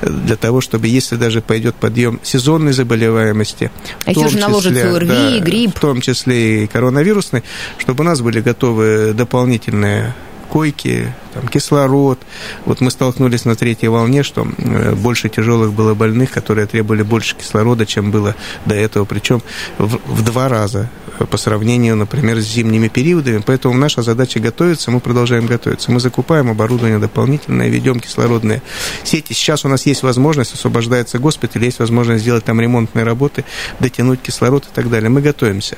для 0.01 0.36
того, 0.36 0.62
чтобы, 0.62 0.88
если 0.88 1.15
даже 1.15 1.41
пойдет 1.41 1.75
подъем 1.75 2.20
сезонной 2.24 2.74
заболеваемости, 2.74 3.72
а 4.05 4.12
еще 4.12 4.29
же 4.29 4.38
наложится 4.38 4.96
ОРВИ, 4.96 5.08
да, 5.08 5.39
грипп. 5.39 5.75
в 5.75 5.79
том 5.79 6.01
числе 6.01 6.63
и 6.63 6.67
коронавирусный, 6.67 7.43
чтобы 7.77 8.03
у 8.03 8.05
нас 8.05 8.22
были 8.22 8.41
готовы 8.41 9.13
дополнительные 9.13 10.13
койки, 10.51 11.13
там, 11.34 11.48
кислород. 11.48 12.20
Вот 12.65 12.81
мы 12.81 12.91
столкнулись 12.91 13.46
на 13.46 13.55
третьей 13.55 13.88
волне, 13.88 14.22
что 14.22 14.46
больше 14.96 15.29
тяжелых 15.29 15.72
было 15.72 15.93
больных, 15.93 16.31
которые 16.31 16.67
требовали 16.67 17.03
больше 17.03 17.36
кислорода, 17.38 17.86
чем 17.86 18.12
было 18.12 18.36
до 18.65 18.75
этого, 18.75 19.05
причем 19.05 19.41
в, 19.77 20.00
в 20.05 20.24
два 20.24 20.50
раза 20.50 20.89
по 21.25 21.37
сравнению, 21.37 21.95
например, 21.95 22.39
с 22.39 22.45
зимними 22.45 22.87
периодами. 22.87 23.41
Поэтому 23.45 23.75
наша 23.75 24.01
задача 24.01 24.39
готовиться, 24.39 24.91
мы 24.91 24.99
продолжаем 24.99 25.47
готовиться. 25.47 25.91
Мы 25.91 25.99
закупаем 25.99 26.49
оборудование 26.49 26.99
дополнительное, 26.99 27.69
ведем 27.69 27.99
кислородные 27.99 28.61
сети. 29.03 29.33
Сейчас 29.33 29.65
у 29.65 29.67
нас 29.67 29.85
есть 29.85 30.03
возможность, 30.03 30.53
освобождается 30.53 31.17
госпиталь, 31.17 31.63
есть 31.65 31.79
возможность 31.79 32.21
сделать 32.21 32.43
там 32.43 32.61
ремонтные 32.61 33.05
работы, 33.05 33.45
дотянуть 33.79 34.21
кислород 34.21 34.65
и 34.65 34.75
так 34.75 34.89
далее. 34.89 35.09
Мы 35.09 35.21
готовимся. 35.21 35.77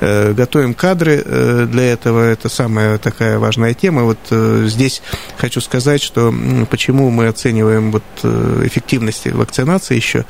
Э, 0.00 0.32
готовим 0.32 0.74
кадры 0.74 1.22
э, 1.24 1.66
для 1.70 1.92
этого, 1.92 2.20
это 2.20 2.48
самая 2.48 2.98
такая 2.98 3.38
важная 3.38 3.74
тема. 3.74 4.04
Вот 4.04 4.18
здесь 4.30 4.92
здесь 4.92 5.02
хочу 5.36 5.60
сказать, 5.60 6.02
что 6.02 6.34
почему 6.70 7.10
мы 7.10 7.28
оцениваем 7.28 7.92
вот 7.92 8.02
э, 8.22 8.62
эффективность 8.66 9.26
вакцинации 9.26 9.94
еще 9.94 10.24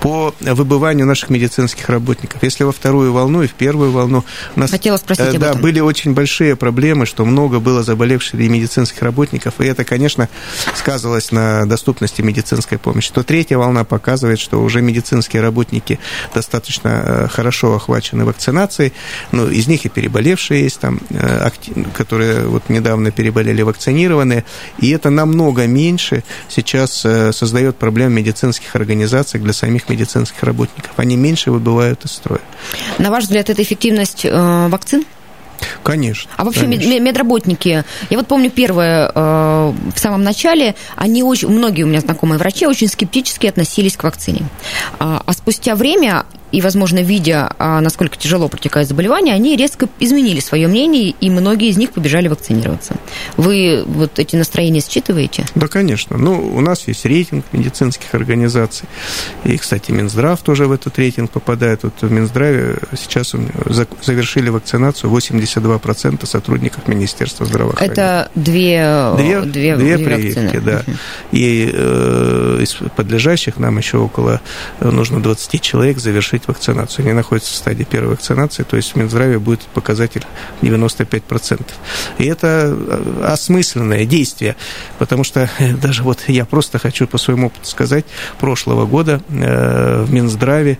по 0.00 0.34
выбыванию 0.40 1.06
наших 1.06 1.30
медицинских 1.30 1.88
работников. 1.88 2.42
Если 2.42 2.64
во 2.64 2.72
вторую 2.72 3.12
волну 3.12 3.42
и 3.42 3.46
в 3.46 3.52
первую 3.52 3.92
волну 3.94 4.24
у 4.56 4.60
нас 4.60 4.70
Хотела 4.70 4.96
спросить 4.96 5.34
э, 5.34 5.38
да, 5.38 5.54
были 5.54 5.80
очень 5.80 6.14
большие 6.14 6.56
проблемы, 6.56 7.06
что 7.06 7.24
много 7.24 7.60
было 7.60 7.82
заболевших 7.82 8.40
и 8.40 8.48
медицинских 8.48 9.00
работников, 9.02 9.54
и 9.60 9.66
это, 9.66 9.84
конечно, 9.84 10.28
сказывалось 10.74 11.32
на 11.32 11.66
доступности 11.66 12.22
медицинской 12.22 12.78
помощи. 12.78 13.12
То 13.12 13.22
третья 13.22 13.56
волна 13.56 13.84
показывает, 13.84 14.40
что 14.40 14.60
уже 14.62 14.82
медицинские 14.82 15.42
работники 15.42 15.98
достаточно 16.34 16.88
э, 16.88 17.28
хорошо 17.28 17.74
охвачены 17.74 18.24
вакцинацией, 18.24 18.92
ну, 19.32 19.48
из 19.48 19.68
них 19.68 19.86
и 19.86 19.88
переболевшие 19.88 20.64
есть 20.64 20.80
там, 20.80 21.00
которые 21.94 22.46
вот 22.46 22.68
недавно 22.68 23.10
переболели 23.10 23.62
санкционированы, 23.84 24.44
и 24.78 24.90
это 24.90 25.10
намного 25.10 25.66
меньше 25.66 26.24
сейчас 26.48 27.04
э, 27.04 27.32
создает 27.32 27.76
проблем 27.76 28.12
медицинских 28.12 28.74
организациях 28.76 29.42
для 29.42 29.52
самих 29.52 29.88
медицинских 29.88 30.42
работников. 30.42 30.92
Они 30.96 31.16
меньше 31.16 31.50
выбывают 31.50 32.04
из 32.04 32.12
строя. 32.12 32.40
На 32.98 33.10
ваш 33.10 33.24
взгляд, 33.24 33.50
это 33.50 33.62
эффективность 33.84 34.24
э, 34.24 34.68
вакцин? 34.68 35.04
Конечно. 35.82 36.30
А 36.36 36.44
вообще 36.44 36.62
конечно. 36.62 36.98
медработники, 37.00 37.84
я 38.10 38.18
вот 38.18 38.26
помню 38.26 38.50
первое, 38.50 39.10
э, 39.14 39.72
в 39.94 39.98
самом 39.98 40.22
начале, 40.22 40.74
они 40.96 41.22
очень, 41.22 41.48
многие 41.48 41.84
у 41.84 41.86
меня 41.86 42.00
знакомые 42.00 42.38
врачи 42.38 42.66
очень 42.66 42.88
скептически 42.88 43.46
относились 43.46 43.96
к 43.96 44.04
вакцине. 44.04 44.42
А, 44.98 45.22
а 45.24 45.32
спустя 45.32 45.74
время 45.74 46.24
и, 46.52 46.60
возможно, 46.60 47.02
видя, 47.02 47.52
а, 47.58 47.80
насколько 47.80 48.16
тяжело 48.16 48.48
протекает 48.48 48.88
заболевание, 48.88 49.34
они 49.34 49.56
резко 49.56 49.88
изменили 49.98 50.40
свое 50.40 50.68
мнение, 50.68 51.14
и 51.20 51.28
многие 51.28 51.68
из 51.68 51.76
них 51.76 51.90
побежали 51.90 52.28
вакцинироваться. 52.28 52.94
Вы 53.36 53.82
вот 53.84 54.18
эти 54.18 54.36
настроения 54.36 54.80
считываете? 54.80 55.44
Да, 55.54 55.66
конечно. 55.66 56.16
Ну, 56.16 56.54
у 56.54 56.60
нас 56.60 56.86
есть 56.86 57.04
рейтинг 57.04 57.44
медицинских 57.52 58.14
организаций. 58.14 58.88
И, 59.44 59.56
кстати, 59.58 59.90
Минздрав 59.90 60.40
тоже 60.42 60.66
в 60.66 60.72
этот 60.72 60.96
рейтинг 60.98 61.30
попадает. 61.32 61.82
Вот 61.82 61.94
в 62.00 62.10
Минздраве 62.10 62.78
сейчас 62.96 63.34
завершили 64.02 64.48
вакцинацию 64.48 65.10
82% 65.10 66.26
сотрудников 66.26 66.86
Министерства 66.86 67.46
здравоохранения. 67.46 67.92
Это 67.92 68.30
две, 68.34 69.12
две, 69.16 69.40
две, 69.40 69.76
две, 69.76 69.96
две 69.96 69.98
прививки, 69.98 70.58
да. 70.58 70.82
Угу. 70.86 70.96
И 71.32 71.70
э, 71.72 72.58
из 72.62 72.74
подлежащих 72.94 73.56
нам 73.58 73.78
еще 73.78 73.98
около, 73.98 74.40
э, 74.80 74.88
нужно 74.88 75.20
20 75.20 75.60
человек 75.60 75.98
завершить 75.98 76.43
завершить 76.44 76.48
вакцинацию. 76.48 77.04
Они 77.04 77.12
находятся 77.12 77.52
в 77.52 77.56
стадии 77.56 77.84
первой 77.84 78.10
вакцинации, 78.10 78.62
то 78.62 78.76
есть 78.76 78.92
в 78.92 78.96
Минздраве 78.96 79.38
будет 79.38 79.60
показатель 79.74 80.24
95%. 80.62 81.62
И 82.18 82.26
это 82.26 82.74
э, 82.76 83.24
осмысленное 83.26 84.04
действие, 84.04 84.56
потому 84.98 85.24
что 85.24 85.48
даже 85.82 86.02
вот 86.02 86.24
я 86.28 86.44
просто 86.44 86.78
хочу 86.78 87.06
по 87.06 87.18
своему 87.18 87.46
опыту 87.48 87.66
сказать, 87.66 88.04
прошлого 88.38 88.86
года 88.86 89.20
э, 89.28 90.04
в 90.04 90.12
Минздраве 90.12 90.78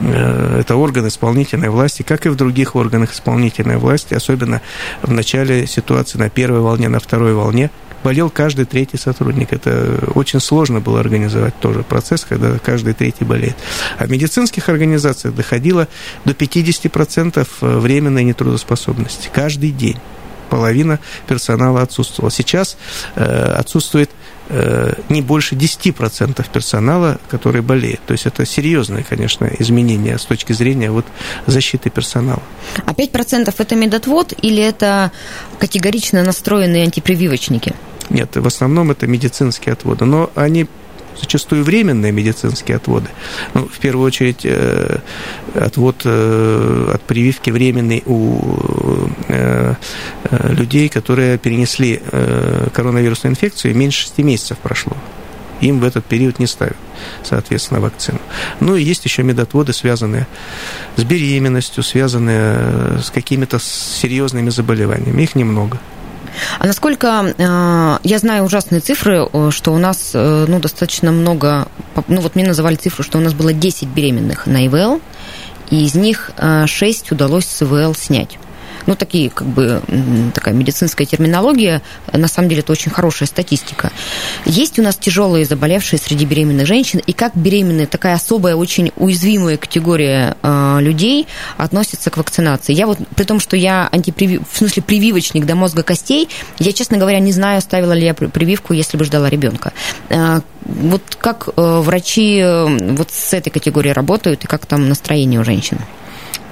э, 0.00 0.60
это 0.60 0.76
орган 0.76 1.08
исполнительной 1.08 1.68
власти, 1.68 2.02
как 2.02 2.26
и 2.26 2.28
в 2.28 2.36
других 2.36 2.76
органах 2.76 3.12
исполнительной 3.12 3.76
власти, 3.76 4.14
особенно 4.14 4.60
в 5.02 5.12
начале 5.12 5.66
ситуации 5.66 6.18
на 6.18 6.30
первой 6.30 6.60
волне, 6.60 6.88
на 6.88 7.00
второй 7.00 7.34
волне, 7.34 7.70
болел 8.04 8.30
каждый 8.30 8.64
третий 8.64 8.96
сотрудник. 8.96 9.52
Это 9.52 10.10
очень 10.14 10.40
сложно 10.40 10.80
было 10.80 11.00
организовать 11.00 11.58
тоже 11.60 11.82
процесс, 11.82 12.24
когда 12.24 12.58
каждый 12.58 12.94
третий 12.94 13.24
болеет. 13.24 13.56
А 13.98 14.06
в 14.06 14.10
медицинских 14.10 14.68
организациях 14.68 15.34
доходило 15.34 15.88
до 16.24 16.32
50% 16.32 17.46
временной 17.60 18.24
нетрудоспособности 18.24 19.30
каждый 19.32 19.70
день 19.70 19.98
половина 20.48 20.98
персонала 21.26 21.82
отсутствовала. 21.82 22.30
Сейчас 22.30 22.76
э, 23.14 23.24
отсутствует 23.24 24.10
э, 24.48 24.94
не 25.08 25.22
больше 25.22 25.54
10% 25.54 26.44
персонала, 26.52 27.18
который 27.28 27.62
болеет. 27.62 28.00
То 28.06 28.12
есть 28.12 28.26
это 28.26 28.46
серьезное, 28.46 29.02
конечно, 29.02 29.50
изменение 29.58 30.18
с 30.18 30.24
точки 30.24 30.52
зрения 30.52 30.90
вот 30.90 31.06
защиты 31.46 31.90
персонала. 31.90 32.42
А 32.86 32.92
5% 32.92 33.54
это 33.56 33.76
медотвод 33.76 34.34
или 34.42 34.62
это 34.62 35.12
категорично 35.58 36.22
настроенные 36.22 36.84
антипрививочники? 36.84 37.74
Нет, 38.10 38.36
в 38.36 38.46
основном 38.46 38.90
это 38.90 39.06
медицинские 39.06 39.74
отводы, 39.74 40.04
но 40.06 40.30
они 40.34 40.66
зачастую 41.20 41.64
временные 41.64 42.12
медицинские 42.12 42.76
отводы. 42.76 43.08
Ну, 43.54 43.68
в 43.68 43.78
первую 43.78 44.06
очередь, 44.06 44.40
э, 44.44 44.98
отвод 45.54 46.02
э, 46.04 46.90
от 46.94 47.02
прививки 47.02 47.50
временный 47.50 48.02
у 48.06 49.08
э, 49.28 49.74
людей, 50.30 50.88
которые 50.88 51.38
перенесли 51.38 52.00
коронавирусную 52.72 53.32
инфекцию, 53.32 53.74
меньше 53.74 54.02
6 54.02 54.18
месяцев 54.18 54.58
прошло. 54.58 54.96
Им 55.60 55.80
в 55.80 55.84
этот 55.84 56.04
период 56.04 56.38
не 56.38 56.46
ставят, 56.46 56.76
соответственно, 57.24 57.80
вакцину. 57.80 58.20
Ну 58.60 58.76
и 58.76 58.82
есть 58.82 59.04
еще 59.04 59.22
медотводы, 59.22 59.72
связанные 59.72 60.26
с 60.96 61.02
беременностью, 61.02 61.82
связанные 61.82 63.00
с 63.02 63.10
какими-то 63.10 63.58
серьезными 63.58 64.50
заболеваниями. 64.50 65.22
Их 65.22 65.34
немного. 65.34 65.80
А 66.58 66.66
насколько 66.66 67.34
э, 67.36 67.98
я 68.02 68.18
знаю 68.18 68.44
ужасные 68.44 68.80
цифры, 68.80 69.28
что 69.50 69.72
у 69.72 69.78
нас 69.78 70.12
э, 70.14 70.46
ну, 70.48 70.58
достаточно 70.60 71.12
много, 71.12 71.68
ну 72.08 72.20
вот 72.20 72.34
мне 72.34 72.46
называли 72.46 72.76
цифру, 72.76 73.02
что 73.02 73.18
у 73.18 73.20
нас 73.20 73.34
было 73.34 73.52
10 73.52 73.88
беременных 73.88 74.46
на 74.46 74.66
ИВЛ, 74.66 75.00
и 75.70 75.84
из 75.84 75.94
них 75.94 76.30
6 76.66 77.12
удалось 77.12 77.46
с 77.46 77.62
ИВЛ 77.62 77.94
снять 77.94 78.38
ну, 78.88 78.96
такие, 78.96 79.28
как 79.28 79.46
бы, 79.46 79.82
такая 80.34 80.54
медицинская 80.54 81.06
терминология, 81.06 81.82
на 82.10 82.26
самом 82.26 82.48
деле 82.48 82.62
это 82.62 82.72
очень 82.72 82.90
хорошая 82.90 83.26
статистика. 83.26 83.92
Есть 84.46 84.78
у 84.78 84.82
нас 84.82 84.96
тяжелые 84.96 85.44
заболевшие 85.44 86.00
среди 86.00 86.24
беременных 86.24 86.66
женщин, 86.66 86.98
и 87.06 87.12
как 87.12 87.36
беременные, 87.36 87.86
такая 87.86 88.14
особая, 88.14 88.56
очень 88.56 88.90
уязвимая 88.96 89.58
категория 89.58 90.38
э, 90.42 90.78
людей 90.80 91.26
относится 91.58 92.08
к 92.08 92.16
вакцинации. 92.16 92.72
Я 92.72 92.86
вот, 92.86 92.98
при 93.14 93.24
том, 93.24 93.40
что 93.40 93.58
я 93.58 93.90
антипривив... 93.92 94.50
в 94.50 94.56
смысле 94.56 94.82
прививочник 94.82 95.44
до 95.44 95.54
мозга 95.54 95.82
костей, 95.82 96.30
я, 96.58 96.72
честно 96.72 96.96
говоря, 96.96 97.18
не 97.18 97.32
знаю, 97.32 97.60
ставила 97.60 97.92
ли 97.92 98.06
я 98.06 98.14
прививку, 98.14 98.72
если 98.72 98.96
бы 98.96 99.04
ждала 99.04 99.28
ребенка. 99.28 99.74
Э, 100.08 100.40
вот 100.64 101.02
как 101.20 101.50
э, 101.54 101.80
врачи 101.80 102.38
э, 102.38 102.94
вот 102.94 103.10
с 103.10 103.34
этой 103.34 103.50
категорией 103.50 103.92
работают, 103.92 104.44
и 104.44 104.46
как 104.46 104.64
там 104.64 104.88
настроение 104.88 105.40
у 105.40 105.44
женщин? 105.44 105.78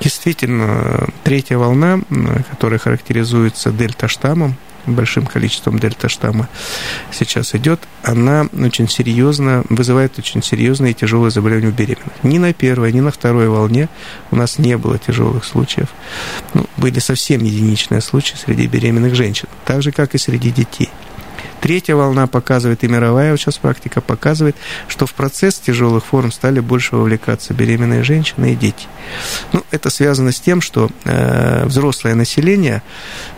Действительно, 0.00 1.08
третья 1.24 1.58
волна, 1.58 2.00
которая 2.50 2.78
характеризуется 2.78 3.70
дельта-штаммом, 3.70 4.56
большим 4.86 5.26
количеством 5.26 5.78
дельта-штамма 5.78 6.48
сейчас 7.10 7.54
идет, 7.54 7.80
она 8.02 8.46
очень 8.52 8.88
серьезно, 8.88 9.64
вызывает 9.68 10.18
очень 10.18 10.42
серьезные 10.42 10.92
и 10.92 10.94
тяжелые 10.94 11.30
заболевания 11.30 11.68
у 11.68 11.72
беременных. 11.72 12.12
Ни 12.22 12.38
на 12.38 12.52
первой, 12.52 12.92
ни 12.92 13.00
на 13.00 13.10
второй 13.10 13.48
волне 13.48 13.88
у 14.30 14.36
нас 14.36 14.58
не 14.58 14.76
было 14.76 14.98
тяжелых 14.98 15.44
случаев. 15.44 15.88
Ну, 16.54 16.66
были 16.76 17.00
совсем 17.00 17.42
единичные 17.42 18.00
случаи 18.00 18.36
среди 18.36 18.66
беременных 18.66 19.14
женщин, 19.14 19.48
так 19.64 19.82
же, 19.82 19.92
как 19.92 20.14
и 20.14 20.18
среди 20.18 20.50
детей. 20.50 20.90
Третья 21.60 21.94
волна 21.94 22.26
показывает, 22.26 22.84
и 22.84 22.88
мировая 22.88 23.36
сейчас 23.36 23.58
практика 23.58 24.00
показывает, 24.00 24.56
что 24.88 25.06
в 25.06 25.14
процесс 25.14 25.54
тяжелых 25.58 26.04
форм 26.04 26.30
стали 26.30 26.60
больше 26.60 26.96
вовлекаться 26.96 27.54
беременные 27.54 28.04
женщины 28.04 28.52
и 28.52 28.56
дети. 28.56 28.86
Ну, 29.52 29.64
это 29.70 29.90
связано 29.90 30.32
с 30.32 30.40
тем, 30.40 30.60
что 30.60 30.90
э, 31.04 31.64
взрослое 31.66 32.14
население, 32.14 32.82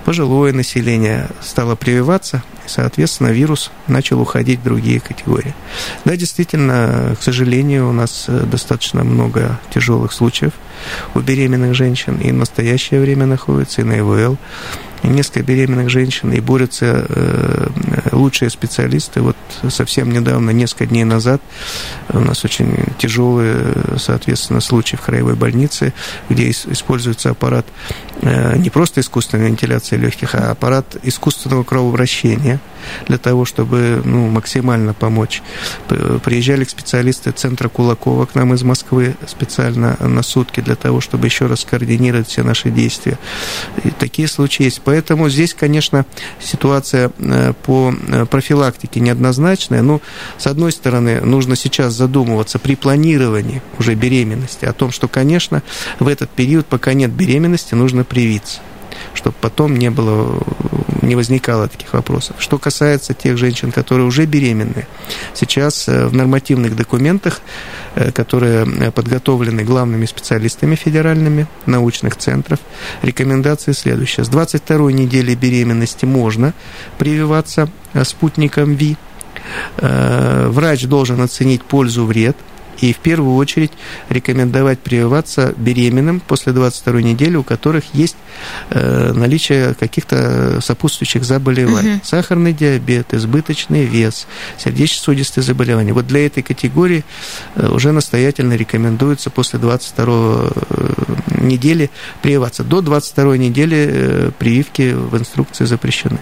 пожилое 0.05 0.53
население 0.53 1.29
стало 1.41 1.77
прививаться, 1.77 2.43
и, 2.67 2.69
соответственно, 2.69 3.29
вирус 3.29 3.71
начал 3.87 4.21
уходить 4.21 4.61
в 4.61 4.65
другие 4.65 5.01
категории. 5.01 5.55
Да, 6.05 6.17
действительно, 6.17 7.17
к 7.19 7.23
сожалению, 7.23 7.89
у 7.89 7.93
нас 7.93 8.27
э, 8.29 8.45
достаточно 8.45 9.05
много 9.05 9.59
тяжелых 9.73 10.13
случаев 10.13 10.53
у 11.15 11.21
беременных 11.21 11.75
женщин, 11.75 12.17
и 12.19 12.31
в 12.31 12.35
настоящее 12.35 13.01
время 13.01 13.27
находится, 13.27 13.81
и 13.81 13.85
на 13.85 13.99
ИВЛ 13.99 14.39
несколько 15.03 15.43
беременных 15.43 15.91
женщин, 15.91 16.33
и 16.33 16.41
борются 16.41 17.07
э, 17.09 17.69
лучшие 18.13 18.51
специалисты. 18.51 19.21
Вот 19.21 19.37
совсем 19.69 20.11
недавно, 20.13 20.51
несколько 20.51 20.87
дней 20.87 21.05
назад, 21.05 21.41
у 22.11 22.21
нас 22.21 22.45
очень 22.45 22.77
тяжелые, 22.99 23.75
соответственно, 23.99 24.61
случаи 24.61 24.97
в 24.97 25.01
краевой 25.03 25.35
больнице, 25.35 25.93
где 26.29 26.51
используется 26.51 27.31
аппарат 27.31 27.67
э, 28.23 28.57
не 28.59 28.71
просто 28.71 29.01
искусственной 29.01 29.49
вентиляции 29.49 29.97
легких, 29.97 30.35
а 30.35 30.51
аппарат 30.51 30.97
искусственного 31.03 31.65
кровообращения 31.65 32.61
для 33.07 33.19
того, 33.19 33.45
чтобы 33.45 34.03
ну, 34.05 34.29
максимально 34.29 34.95
помочь. 34.95 35.43
Приезжали 36.25 36.65
специалисты 36.65 37.31
центра 37.33 37.69
Кулакова 37.69 38.27
к 38.27 38.35
нам 38.35 38.55
из 38.55 38.63
Москвы 38.63 39.17
специально 39.27 39.97
на 40.01 40.23
сутки 40.23 40.61
для 40.61 40.77
того, 40.77 41.01
чтобы 41.01 41.27
еще 41.27 41.47
раз 41.47 41.65
координировать 41.65 42.29
все 42.29 42.43
наши 42.43 42.71
действия. 42.71 43.19
И 43.85 43.91
такие 43.91 44.29
случаи 44.29 44.65
есть. 44.65 44.81
Поэтому 44.89 45.29
здесь, 45.29 45.53
конечно, 45.53 46.07
ситуация 46.41 47.13
э, 47.19 47.53
по 47.67 47.93
э, 47.93 48.25
профилактике 48.25 49.01
неоднозначная. 49.01 49.83
Ну, 49.83 50.01
с 50.39 50.47
одной 50.47 50.73
стороны, 50.73 51.21
нужно 51.21 51.57
сейчас 51.57 51.93
задумываться 51.93 52.59
при 52.59 52.75
планировании 52.75 53.61
уже 53.79 53.95
беременности 53.95 54.65
о 54.65 54.73
том, 54.73 54.91
что, 54.91 55.07
конечно, 55.07 55.63
в 55.99 56.09
этот 56.09 56.31
период, 56.31 56.65
пока 56.65 56.95
нет 56.95 57.11
беременности, 57.11 57.75
нужно 57.75 58.03
привиться 58.03 58.61
чтобы 59.15 59.37
потом 59.41 59.77
не 59.77 59.91
было, 59.91 60.43
не 61.03 61.17
возникало 61.17 61.69
таких 61.69 61.93
вопросов. 61.93 62.37
Что 62.39 62.59
касается 62.59 63.15
тех 63.15 63.37
женщин, 63.37 63.73
которые 63.73 64.07
уже 64.07 64.27
беременны, 64.27 64.87
сейчас 65.35 65.89
э, 65.89 66.07
в 66.07 66.15
нормативных 66.15 66.77
документах, 66.77 67.41
э, 67.95 68.13
которые 68.13 68.91
подготовлены 68.93 69.65
главными 69.65 70.07
специалистами 70.07 70.75
федеральными 70.75 71.47
научных 71.67 72.17
центров, 72.17 72.59
рекомендации 73.03 73.73
следующие. 73.73 74.25
С 74.25 74.29
22 74.29 74.93
недели 74.93 75.35
беременности 75.35 76.05
можно 76.05 76.55
прививаться 76.99 77.69
э, 77.93 78.05
спутником 78.05 78.75
ВИ. 78.75 78.97
Врач 79.79 80.85
должен 80.85 81.23
оценить 81.23 81.63
пользу-вред– 81.63 82.37
и 82.81 82.93
в 82.93 82.99
первую 82.99 83.37
очередь 83.37 83.73
рекомендовать 84.09 84.79
прививаться 84.79 85.55
беременным 85.57 86.21
после 86.21 86.53
22 86.53 87.03
недели, 87.03 87.37
у 87.37 87.43
которых 87.43 87.85
есть 87.93 88.17
э, 88.71 89.13
наличие 89.13 89.75
каких-то 89.75 90.61
сопутствующих 90.61 91.25
заболеваний. 91.25 91.95
Угу. 91.97 92.01
Сахарный 92.05 92.53
диабет, 92.53 93.15
избыточный 93.15 93.85
вес, 93.85 94.27
сердечно-сосудистые 94.59 95.45
заболевания. 95.45 95.93
Вот 95.93 96.07
для 96.07 96.27
этой 96.27 96.43
категории 96.43 97.05
э, 97.57 97.69
уже 97.69 97.93
настоятельно 97.93 98.55
рекомендуется 98.55 99.31
после 99.31 99.59
22 99.59 100.07
э, 100.07 100.93
недели 101.41 101.91
прививаться. 102.23 102.65
До 102.65 102.81
22 102.81 103.37
недели 103.39 103.89
э, 103.91 104.31
прививки 104.39 104.95
в 104.95 105.17
инструкции 105.17 105.65
запрещены. 105.65 106.19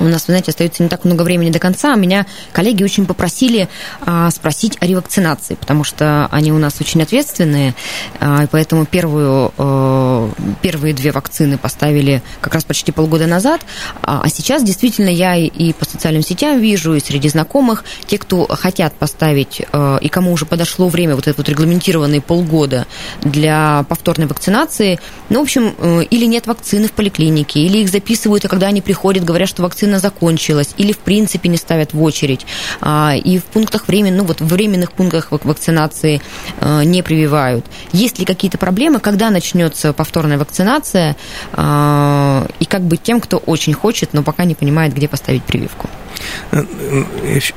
У 0.00 0.04
нас, 0.04 0.28
вы 0.28 0.32
знаете, 0.32 0.50
остается 0.50 0.82
не 0.82 0.88
так 0.88 1.04
много 1.04 1.22
времени 1.22 1.50
до 1.50 1.58
конца. 1.58 1.94
Меня 1.96 2.26
коллеги 2.52 2.84
очень 2.84 3.04
попросили 3.06 3.68
а, 4.00 4.30
спросить 4.30 4.76
о 4.80 4.86
ревакцинации, 4.86 5.54
потому 5.54 5.82
что 5.82 6.28
они 6.30 6.52
у 6.52 6.58
нас 6.58 6.80
очень 6.80 7.02
ответственные, 7.02 7.74
а, 8.20 8.44
и 8.44 8.46
поэтому 8.46 8.86
первую, 8.86 9.52
а, 9.58 10.30
первые 10.62 10.94
две 10.94 11.10
вакцины 11.10 11.58
поставили 11.58 12.22
как 12.40 12.54
раз 12.54 12.64
почти 12.64 12.92
полгода 12.92 13.26
назад, 13.26 13.62
а, 14.02 14.20
а 14.22 14.28
сейчас 14.28 14.62
действительно 14.62 15.08
я 15.08 15.36
и 15.36 15.72
по 15.72 15.84
социальным 15.84 16.22
сетям 16.22 16.60
вижу, 16.60 16.94
и 16.94 17.00
среди 17.00 17.28
знакомых, 17.28 17.84
те, 18.06 18.18
кто 18.18 18.46
хотят 18.46 18.94
поставить, 18.94 19.62
а, 19.72 19.98
и 19.98 20.08
кому 20.08 20.32
уже 20.32 20.46
подошло 20.46 20.88
время, 20.88 21.16
вот 21.16 21.26
этот 21.26 21.38
вот 21.38 21.48
регламентированные 21.48 22.20
полгода 22.20 22.86
для 23.22 23.84
повторной 23.88 24.28
вакцинации, 24.28 25.00
ну, 25.28 25.40
в 25.40 25.42
общем, 25.42 25.74
э, 25.78 26.02
или 26.10 26.24
нет 26.24 26.46
вакцины 26.46 26.86
в 26.88 26.92
поликлинике, 26.92 27.60
или 27.60 27.78
их 27.78 27.88
записывают, 27.88 28.44
а 28.44 28.48
когда 28.48 28.68
они 28.68 28.80
приходят, 28.80 29.24
говорят, 29.24 29.48
что 29.48 29.62
вакцина 29.62 29.87
вакцина 29.88 29.98
закончилась, 29.98 30.74
или 30.76 30.92
в 30.92 30.98
принципе 30.98 31.48
не 31.48 31.56
ставят 31.56 31.94
в 31.94 32.02
очередь. 32.02 32.46
А, 32.80 33.14
и 33.16 33.38
в 33.38 33.44
пунктах 33.44 33.88
времени, 33.88 34.16
ну 34.16 34.24
вот 34.24 34.40
в 34.40 34.46
временных 34.46 34.92
пунктах 34.92 35.28
вакцинации 35.30 36.20
а, 36.60 36.82
не 36.84 37.02
прививают. 37.02 37.64
Есть 37.92 38.18
ли 38.18 38.24
какие-то 38.24 38.58
проблемы, 38.58 39.00
когда 39.00 39.30
начнется 39.30 39.92
повторная 39.92 40.38
вакцинация, 40.38 41.16
а, 41.52 42.46
и 42.60 42.64
как 42.64 42.82
быть 42.82 43.02
тем, 43.02 43.20
кто 43.20 43.38
очень 43.38 43.74
хочет, 43.74 44.12
но 44.12 44.22
пока 44.22 44.44
не 44.44 44.54
понимает, 44.54 44.94
где 44.94 45.08
поставить 45.08 45.42
прививку? 45.42 45.88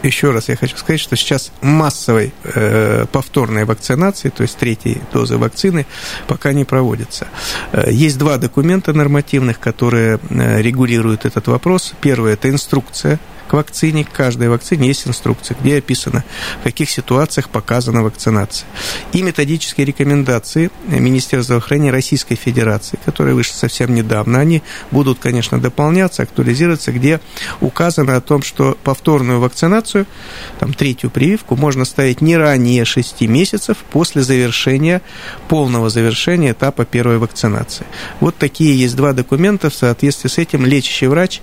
Еще 0.04 0.32
раз 0.32 0.50
я 0.50 0.56
хочу 0.56 0.78
сказать, 0.78 1.00
что 1.00 1.16
сейчас 1.16 1.52
массовой 1.62 2.34
э, 2.44 3.06
повторной 3.12 3.66
вакцинации, 3.66 4.30
то 4.30 4.44
есть 4.44 4.58
третьей 4.58 5.02
дозы 5.14 5.38
вакцины, 5.38 5.86
пока 6.28 6.54
не 6.54 6.66
проводится. 6.66 7.28
Э, 7.72 7.92
есть 7.92 8.18
два 8.18 8.38
документа 8.38 8.94
нормативных, 8.94 9.60
которые 9.60 10.20
э, 10.30 10.62
регулируют 10.62 11.26
этот 11.26 11.48
вопрос. 11.48 11.94
Первый– 12.02 12.34
это 12.34 12.50
инструкция 12.50 13.20
к 13.52 13.54
вакцине, 13.54 14.06
к 14.06 14.12
каждой 14.14 14.48
вакцине 14.48 14.88
есть 14.88 15.06
инструкция, 15.06 15.58
где 15.60 15.80
описано, 15.80 16.24
в 16.62 16.64
каких 16.64 16.90
ситуациях 16.90 17.50
показана 17.50 18.02
вакцинация. 18.02 18.66
И 19.12 19.22
методические 19.22 19.86
рекомендации 19.86 20.72
Министерства 20.88 21.44
здравоохранения 21.44 21.92
Российской 21.92 22.36
Федерации, 22.36 22.98
которые 23.04 23.36
вышли 23.36 23.52
совсем 23.52 23.94
недавно, 23.94 24.40
они 24.40 24.64
будут, 24.90 25.20
конечно, 25.20 25.60
дополняться, 25.60 26.24
актуализироваться, 26.24 26.94
где 26.94 27.20
указано 27.60 28.16
о 28.16 28.22
том, 28.22 28.42
что 28.42 28.78
повторную 28.86 29.42
вакцинацию, 29.42 30.06
там, 30.62 30.74
третью 30.74 31.10
прививку, 31.10 31.58
можно 31.58 31.84
ставить 31.84 32.22
не 32.22 32.38
ранее 32.38 32.86
6 32.86 33.20
месяцев 33.24 33.80
после 33.92 34.22
завершения, 34.22 35.02
полного 35.50 35.90
завершения 35.90 36.52
этапа 36.52 36.86
первой 36.86 37.18
вакцинации. 37.18 37.86
Вот 38.22 38.38
такие 38.38 38.80
есть 38.80 38.96
два 38.96 39.12
документа, 39.12 39.70
в 39.70 39.76
соответствии 39.76 40.30
с 40.30 40.38
этим 40.38 40.66
лечащий 40.66 41.08
врач 41.08 41.42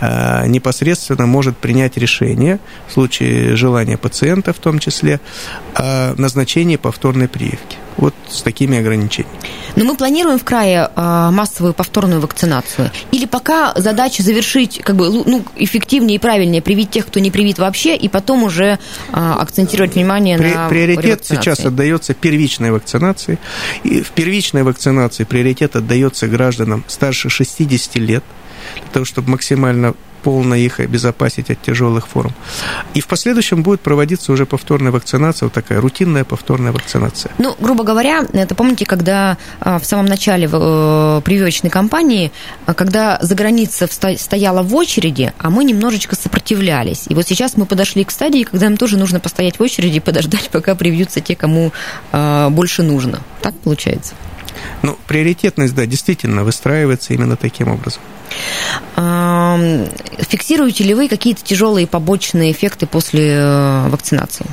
непосредственно 0.00 1.26
может 1.26 1.56
принять 1.56 1.96
решение 1.96 2.58
в 2.88 2.92
случае 2.92 3.56
желания 3.56 3.96
пациента 3.96 4.52
в 4.52 4.58
том 4.58 4.78
числе 4.78 5.20
о 5.74 6.14
назначении 6.16 6.76
повторной 6.76 7.28
прививки. 7.28 7.76
Вот 7.96 8.14
с 8.28 8.42
такими 8.42 8.78
ограничениями. 8.78 9.38
Но 9.76 9.84
мы 9.84 9.96
планируем 9.96 10.38
в 10.38 10.44
крае 10.44 10.90
а, 10.96 11.30
массовую 11.30 11.72
повторную 11.72 12.20
вакцинацию? 12.20 12.90
Или 13.10 13.26
пока 13.26 13.72
задача 13.76 14.22
завершить, 14.22 14.80
как 14.82 14.96
бы, 14.96 15.10
ну, 15.10 15.44
эффективнее 15.56 16.16
и 16.16 16.18
правильнее 16.18 16.60
привить 16.60 16.90
тех, 16.90 17.06
кто 17.06 17.20
не 17.20 17.30
привит 17.30 17.58
вообще, 17.58 17.96
и 17.96 18.08
потом 18.08 18.42
уже 18.42 18.78
а, 19.12 19.40
акцентировать 19.40 19.94
внимание 19.94 20.38
При, 20.38 20.52
на 20.52 20.68
Приоритет 20.68 21.24
сейчас 21.24 21.60
отдается 21.60 22.12
первичной 22.14 22.70
вакцинации. 22.70 23.38
И 23.84 24.02
в 24.02 24.10
первичной 24.10 24.62
вакцинации 24.62 25.24
приоритет 25.24 25.76
отдается 25.76 26.26
гражданам 26.26 26.84
старше 26.88 27.28
60 27.30 27.96
лет, 27.96 28.24
для 28.74 28.92
того, 28.92 29.04
чтобы 29.04 29.30
максимально 29.30 29.94
полно 30.26 30.56
их 30.56 30.80
обезопасить 30.80 31.50
от 31.50 31.62
тяжелых 31.62 32.08
форм. 32.08 32.32
И 32.94 33.00
в 33.00 33.06
последующем 33.06 33.62
будет 33.62 33.80
проводиться 33.80 34.32
уже 34.32 34.44
повторная 34.44 34.90
вакцинация, 34.90 35.46
вот 35.46 35.52
такая 35.52 35.80
рутинная 35.80 36.24
повторная 36.24 36.72
вакцинация. 36.72 37.30
Ну, 37.38 37.54
грубо 37.60 37.84
говоря, 37.84 38.24
это 38.32 38.56
помните, 38.56 38.86
когда 38.86 39.38
а, 39.60 39.78
в 39.78 39.86
самом 39.86 40.06
начале 40.06 40.48
э, 40.50 41.20
прививочной 41.24 41.70
кампании, 41.70 42.32
а, 42.66 42.74
когда 42.74 43.20
за 43.22 43.36
граница 43.36 43.86
стояла 43.86 44.64
в 44.64 44.74
очереди, 44.74 45.32
а 45.38 45.50
мы 45.50 45.62
немножечко 45.62 46.16
сопротивлялись. 46.16 47.04
И 47.06 47.14
вот 47.14 47.28
сейчас 47.28 47.56
мы 47.56 47.64
подошли 47.64 48.04
к 48.04 48.10
стадии, 48.10 48.42
когда 48.42 48.68
нам 48.68 48.78
тоже 48.78 48.98
нужно 48.98 49.20
постоять 49.20 49.60
в 49.60 49.62
очереди 49.62 49.98
и 49.98 50.00
подождать, 50.00 50.48
пока 50.52 50.74
привьются 50.74 51.20
те, 51.20 51.36
кому 51.36 51.72
а, 52.10 52.50
больше 52.50 52.82
нужно. 52.82 53.20
Так 53.42 53.54
получается? 53.54 54.14
Ну, 54.82 54.98
приоритетность, 55.06 55.74
да, 55.74 55.86
действительно 55.86 56.44
выстраивается 56.44 57.14
именно 57.14 57.36
таким 57.36 57.68
образом. 57.68 58.02
Фиксируете 60.28 60.84
ли 60.84 60.94
вы 60.94 61.08
какие-то 61.08 61.42
тяжелые 61.42 61.86
побочные 61.86 62.52
эффекты 62.52 62.86
после 62.86 63.36
э, 63.36 63.88
вакцинации? 63.88 64.46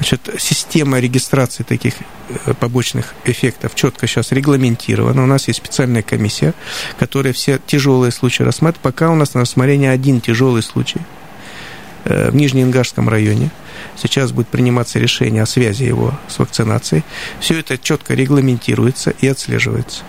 Значит, 0.00 0.30
система 0.38 0.98
регистрации 0.98 1.62
таких 1.62 1.94
э, 2.28 2.54
побочных 2.54 3.14
эффектов 3.26 3.74
четко 3.74 4.06
сейчас 4.06 4.32
регламентирована. 4.32 5.22
У 5.22 5.26
нас 5.26 5.46
есть 5.46 5.58
специальная 5.58 6.02
комиссия, 6.02 6.54
которая 6.98 7.34
все 7.34 7.58
тяжелые 7.66 8.10
случаи 8.10 8.42
рассматривает. 8.42 8.82
Пока 8.82 9.10
у 9.10 9.14
нас 9.14 9.34
на 9.34 9.42
рассмотрении 9.42 9.88
один 9.88 10.22
тяжелый 10.22 10.62
случай 10.62 11.00
э, 12.04 12.30
в 12.30 12.34
Нижнеингашском 12.34 13.10
районе. 13.10 13.50
Сейчас 13.96 14.32
будет 14.32 14.48
приниматься 14.48 14.98
решение 14.98 15.42
о 15.42 15.46
связи 15.46 15.84
его 15.84 16.14
с 16.28 16.38
вакцинацией. 16.38 17.04
Все 17.40 17.60
это 17.60 17.78
четко 17.78 18.14
регламентируется 18.14 19.10
и 19.10 19.26
отслеживается. 19.28 20.02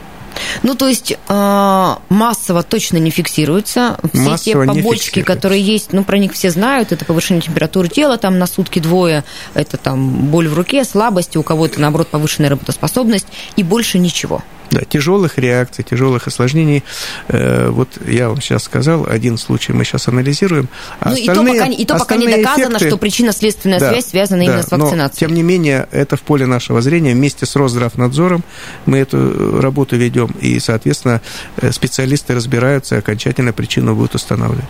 Ну, 0.63 0.75
то 0.75 0.87
есть 0.87 1.11
э, 1.11 1.95
массово 2.09 2.63
точно 2.63 2.97
не 2.97 3.09
фиксируется. 3.09 3.97
Все 4.13 4.21
массово 4.21 4.65
те 4.65 4.73
побочки, 4.73 5.21
которые 5.21 5.61
есть, 5.61 5.93
ну, 5.93 6.03
про 6.03 6.17
них 6.17 6.33
все 6.33 6.51
знают. 6.51 6.91
Это 6.91 7.05
повышение 7.05 7.41
температуры 7.41 7.87
тела 7.89 8.17
там 8.17 8.39
на 8.39 8.47
сутки 8.47 8.79
двое, 8.79 9.23
это 9.53 9.77
там 9.77 10.27
боль 10.27 10.47
в 10.47 10.53
руке, 10.53 10.83
слабость, 10.83 11.35
у 11.37 11.43
кого-то, 11.43 11.79
наоборот, 11.79 12.07
повышенная 12.09 12.49
работоспособность 12.49 13.27
и 13.55 13.63
больше 13.63 13.99
ничего. 13.99 14.43
Да, 14.71 14.81
тяжелых 14.85 15.37
реакций, 15.37 15.83
тяжелых 15.83 16.27
осложнений. 16.27 16.83
Э, 17.27 17.69
вот 17.69 17.89
я 18.07 18.29
вам 18.29 18.41
сейчас 18.41 18.63
сказал, 18.63 19.05
один 19.05 19.37
случай 19.37 19.73
мы 19.73 19.83
сейчас 19.83 20.07
анализируем. 20.07 20.69
А 21.01 21.09
ну, 21.09 21.15
и 21.17 21.25
то, 21.25 21.43
пока, 21.43 21.65
и 21.65 21.85
то 21.85 21.97
пока 21.97 22.15
не 22.15 22.27
доказано, 22.27 22.77
эффекты, 22.77 22.87
что 22.87 22.97
причинно-следственная 22.97 23.79
да, 23.79 23.89
связь 23.89 24.05
связана 24.05 24.39
да, 24.39 24.45
именно 24.45 24.63
с 24.63 24.71
вакцинацией. 24.71 25.27
Но, 25.27 25.27
тем 25.27 25.35
не 25.35 25.43
менее, 25.43 25.89
это 25.91 26.15
в 26.15 26.21
поле 26.21 26.45
нашего 26.45 26.81
зрения. 26.81 27.13
Вместе 27.13 27.45
с 27.45 27.53
Росздравнадзором 27.57 28.45
мы 28.85 28.99
эту 28.99 29.59
работу 29.59 29.97
ведем, 29.97 30.33
и, 30.39 30.57
соответственно, 30.59 31.21
э, 31.57 31.73
специалисты 31.73 32.33
разбираются, 32.33 32.95
и 32.95 32.99
окончательно 32.99 33.51
причину 33.51 33.93
будут 33.93 34.15
устанавливать. 34.15 34.63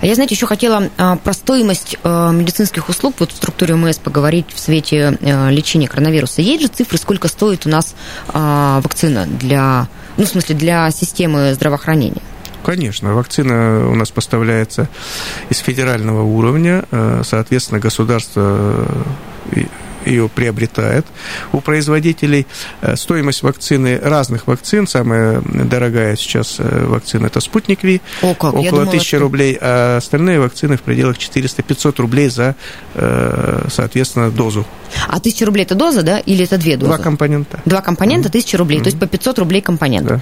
А 0.00 0.06
я, 0.06 0.14
знаете, 0.14 0.36
еще 0.36 0.46
хотела 0.46 0.88
а, 0.98 1.16
про 1.16 1.32
стоимость 1.32 1.96
а, 2.04 2.30
медицинских 2.30 2.88
услуг 2.88 3.16
вот 3.18 3.32
в 3.32 3.36
структуре 3.36 3.74
ОМС 3.74 3.98
поговорить 3.98 4.46
в 4.54 4.58
свете 4.60 5.18
лечения 5.50 5.88
коронавируса. 5.88 6.42
Есть 6.42 6.62
же 6.62 6.68
цифры, 6.68 6.98
сколько 6.98 7.28
стоит 7.28 7.66
у 7.66 7.68
нас 7.68 7.94
вакцина 8.32 9.26
для, 9.32 9.88
ну, 10.16 10.24
в 10.24 10.28
смысле, 10.28 10.54
для 10.54 10.90
системы 10.90 11.54
здравоохранения? 11.54 12.22
Конечно, 12.64 13.12
вакцина 13.14 13.88
у 13.88 13.94
нас 13.94 14.10
поставляется 14.10 14.88
из 15.50 15.58
федерального 15.58 16.22
уровня, 16.22 16.84
э, 16.90 17.22
соответственно, 17.24 17.80
государство 17.80 18.86
э, 19.50 19.64
ее 20.04 20.28
приобретает 20.28 21.06
у 21.52 21.60
производителей. 21.60 22.46
Э, 22.80 22.96
стоимость 22.96 23.42
вакцины, 23.42 23.98
разных 24.02 24.46
вакцин, 24.46 24.86
самая 24.86 25.42
дорогая 25.44 26.16
сейчас 26.16 26.56
э, 26.58 26.86
вакцина 26.86 27.26
это 27.26 27.40
«Спутник 27.40 27.82
Ви», 27.82 28.00
О, 28.22 28.34
как? 28.34 28.54
около 28.54 28.86
тысячи 28.86 29.16
рублей, 29.16 29.58
а 29.60 29.96
остальные 29.98 30.40
вакцины 30.40 30.76
в 30.76 30.82
пределах 30.82 31.16
400-500 31.18 32.00
рублей 32.00 32.28
за, 32.28 32.54
э, 32.94 33.66
соответственно, 33.70 34.30
дозу. 34.30 34.66
А 35.08 35.20
тысяча 35.20 35.46
рублей 35.46 35.64
это 35.64 35.74
доза, 35.74 36.02
да, 36.02 36.18
или 36.18 36.44
это 36.44 36.58
две 36.58 36.76
дозы? 36.76 36.92
Два 36.92 36.98
компонента. 36.98 37.60
Два 37.64 37.80
компонента, 37.80 38.28
тысяча 38.28 38.58
рублей, 38.58 38.78
mm-hmm. 38.78 38.84
то 38.84 38.88
есть 38.88 39.00
по 39.00 39.06
500 39.06 39.38
рублей 39.38 39.60
компонент. 39.60 40.06
Да. 40.06 40.20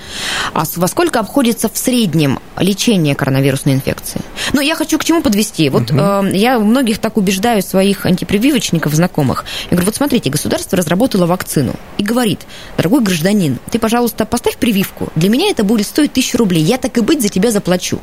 А 0.55 0.65
во 0.77 0.89
сколько 0.89 1.21
обходится 1.21 1.69
в 1.69 1.77
среднем 1.77 2.39
лечение 2.59 3.15
коронавирусной 3.15 3.75
инфекции? 3.75 4.21
Ну, 4.53 4.61
я 4.61 4.75
хочу 4.75 4.99
к 4.99 5.05
чему 5.05 5.23
подвести. 5.23 5.69
Вот 5.69 5.91
mm-hmm. 5.91 6.33
э, 6.33 6.37
я 6.37 6.59
многих 6.59 6.99
так 6.99 7.17
убеждаю 7.17 7.63
своих 7.63 8.07
антипрививочников, 8.07 8.95
знакомых. 8.95 9.45
Я 9.71 9.77
говорю, 9.77 9.87
вот 9.87 9.95
смотрите, 9.95 10.31
государство 10.31 10.77
разработало 10.77 11.27
вакцину 11.27 11.75
и 11.97 12.03
говорит, 12.03 12.41
дорогой 12.77 13.03
гражданин, 13.03 13.59
ты, 13.71 13.79
пожалуйста, 13.79 14.27
поставь 14.27 14.57
прививку. 14.57 15.09
Для 15.15 15.29
меня 15.29 15.49
это 15.49 15.63
будет 15.63 15.87
стоить 15.87 16.13
тысячу 16.13 16.39
рублей. 16.39 16.63
Я 16.63 16.77
так 16.77 16.99
и 16.99 17.01
быть 17.01 17.23
за 17.23 17.29
тебя 17.29 17.53
заплачу. 17.53 18.01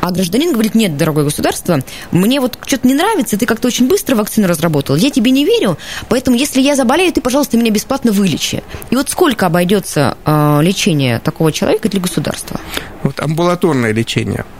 А 0.00 0.10
гражданин 0.10 0.52
говорит, 0.52 0.74
нет, 0.74 0.96
дорогое 0.96 1.24
государство, 1.24 1.80
мне 2.10 2.40
вот 2.40 2.58
что-то 2.66 2.88
не 2.88 2.94
нравится, 2.94 3.38
ты 3.38 3.44
как-то 3.44 3.68
очень 3.68 3.86
быстро 3.86 4.16
вакцину 4.16 4.48
разработал. 4.48 4.96
Я 4.96 5.10
тебе 5.10 5.30
не 5.30 5.44
верю, 5.44 5.76
поэтому 6.08 6.38
если 6.38 6.62
я 6.62 6.74
заболею, 6.74 7.12
ты, 7.12 7.20
пожалуйста, 7.20 7.58
меня 7.58 7.70
бесплатно 7.70 8.10
вылечи. 8.10 8.62
И 8.90 8.96
вот 8.96 9.10
сколько 9.10 9.44
обойдется 9.44 10.16
э, 10.24 10.60
лечение 10.62 11.18
такого 11.18 11.52
человека 11.52 11.90
для 11.90 12.00
государства? 12.00 12.58
Вот 13.02 13.20
амбулаторное 13.20 13.92
лечение– 13.92 14.46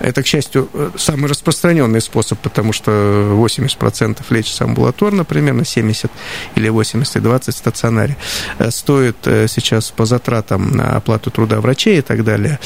это, 0.00 0.22
к 0.22 0.26
счастью, 0.26 0.68
самый 0.96 1.28
распространенный 1.28 2.00
способ, 2.00 2.38
потому 2.38 2.72
что 2.72 2.90
80% 2.90 4.18
лечится 4.30 4.64
амбулаторно, 4.64 5.24
примерно 5.24 5.64
70 5.64 6.10
или 6.56 6.68
80 6.68 7.16
и 7.16 7.20
20 7.20 7.54
в 7.54 7.58
стационаре. 7.58 8.16
Э, 8.58 8.70
стоит 8.70 9.16
э, 9.26 9.46
сейчас 9.48 9.90
по 9.90 10.06
затратам 10.06 10.70
на 10.70 10.96
оплату 10.96 11.30
труда 11.30 11.60
врачей 11.60 11.98
и 11.98 12.02
так 12.02 12.24
далее 12.24 12.58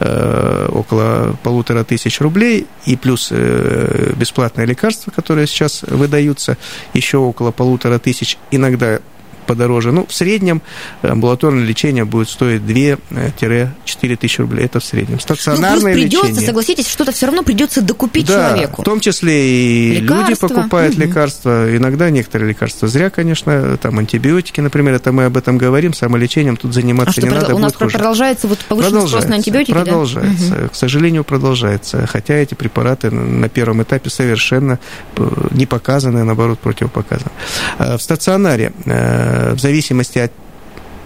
э, 0.00 0.68
около 0.70 1.36
полутора 1.42 1.84
тысяч 1.84 2.20
рублей, 2.20 2.66
и 2.84 2.96
плюс 2.96 3.30
бесплатные 3.30 4.66
лекарства, 4.66 5.10
которые 5.10 5.46
сейчас 5.46 5.82
выдаются, 5.82 6.56
еще 6.94 7.18
около 7.18 7.50
полутора 7.50 7.98
тысяч, 7.98 8.38
иногда 8.50 9.00
подороже. 9.46 9.92
Ну, 9.92 10.06
в 10.06 10.14
среднем 10.14 10.62
амбулаторное 11.02 11.64
лечение 11.64 12.04
будет 12.04 12.28
стоить 12.28 12.62
2-4 12.62 14.16
тысячи 14.16 14.40
рублей. 14.40 14.66
Это 14.66 14.80
в 14.80 14.84
среднем. 14.84 15.20
Стационарное 15.20 15.94
ну, 15.94 16.00
придется, 16.00 16.28
лечение. 16.28 16.46
согласитесь, 16.46 16.88
что-то 16.88 17.12
все 17.12 17.26
равно 17.26 17.42
придется 17.42 17.82
докупить 17.82 18.26
да, 18.26 18.50
человеку. 18.50 18.82
в 18.82 18.84
том 18.84 19.00
числе 19.00 19.48
и 19.48 20.00
лекарства. 20.00 20.28
люди 20.28 20.40
покупают 20.40 20.94
угу. 20.94 21.02
лекарства. 21.02 21.76
Иногда 21.76 22.10
некоторые 22.10 22.48
лекарства 22.50 22.88
зря, 22.88 23.10
конечно. 23.10 23.76
Там 23.78 23.98
антибиотики, 23.98 24.60
например, 24.60 24.94
это 24.94 25.12
мы 25.12 25.24
об 25.24 25.36
этом 25.36 25.58
говорим. 25.58 25.94
Самолечением 25.94 26.56
тут 26.56 26.74
заниматься 26.74 27.20
а 27.20 27.22
не 27.22 27.30
что, 27.30 27.40
надо. 27.40 27.54
У 27.54 27.58
нас 27.58 27.74
хуже. 27.74 27.90
продолжается 27.90 28.48
вот 28.48 28.58
повышенный 28.60 29.06
спрос 29.08 29.26
на 29.26 29.36
антибиотики, 29.36 29.72
Продолжается. 29.72 30.50
Да? 30.50 30.68
К 30.68 30.74
сожалению, 30.74 31.24
продолжается. 31.24 32.06
Хотя 32.06 32.34
эти 32.34 32.54
препараты 32.54 33.10
на 33.10 33.48
первом 33.48 33.82
этапе 33.82 34.10
совершенно 34.10 34.78
э, 35.16 35.48
не 35.50 35.66
показаны, 35.66 36.24
наоборот, 36.24 36.58
противопоказаны. 36.58 37.30
А 37.78 37.96
в 37.96 38.02
стационаре 38.02 38.72
э, 38.84 39.31
в 39.54 39.58
зависимости 39.58 40.18
от 40.18 40.32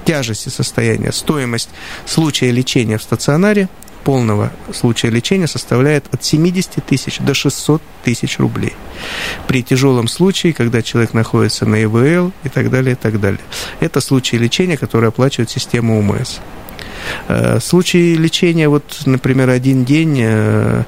тяжести 0.05 0.49
состояния, 0.49 1.13
стоимость 1.13 1.69
случая 2.07 2.51
лечения 2.53 2.97
в 2.97 3.03
стационаре, 3.03 3.69
полного 4.07 4.53
случая 4.73 5.11
лечения 5.11 5.49
составляет 5.49 6.05
от 6.15 6.23
70 6.23 6.85
тысяч 6.87 7.19
до 7.19 7.35
600 7.35 7.83
тысяч 8.05 8.39
рублей. 8.39 8.73
При 9.49 9.65
тяжелом 9.65 10.07
случае, 10.07 10.53
когда 10.53 10.81
человек 10.81 11.13
находится 11.13 11.67
на 11.67 11.83
ИВЛ 11.83 12.33
и 12.45 12.49
так 12.49 12.71
далее, 12.71 12.93
и 12.93 12.97
так 12.97 13.21
далее. 13.21 13.41
Это 13.81 14.01
случаи 14.01 14.37
лечения, 14.37 14.77
которые 14.77 15.09
оплачивает 15.09 15.51
система 15.51 15.99
УМС. 15.99 16.39
Э, 17.27 17.59
случаи 17.61 18.15
лечения, 18.15 18.69
вот, 18.69 18.85
например, 19.07 19.51
один 19.51 19.85
день 19.85 20.21
э, 20.23 20.85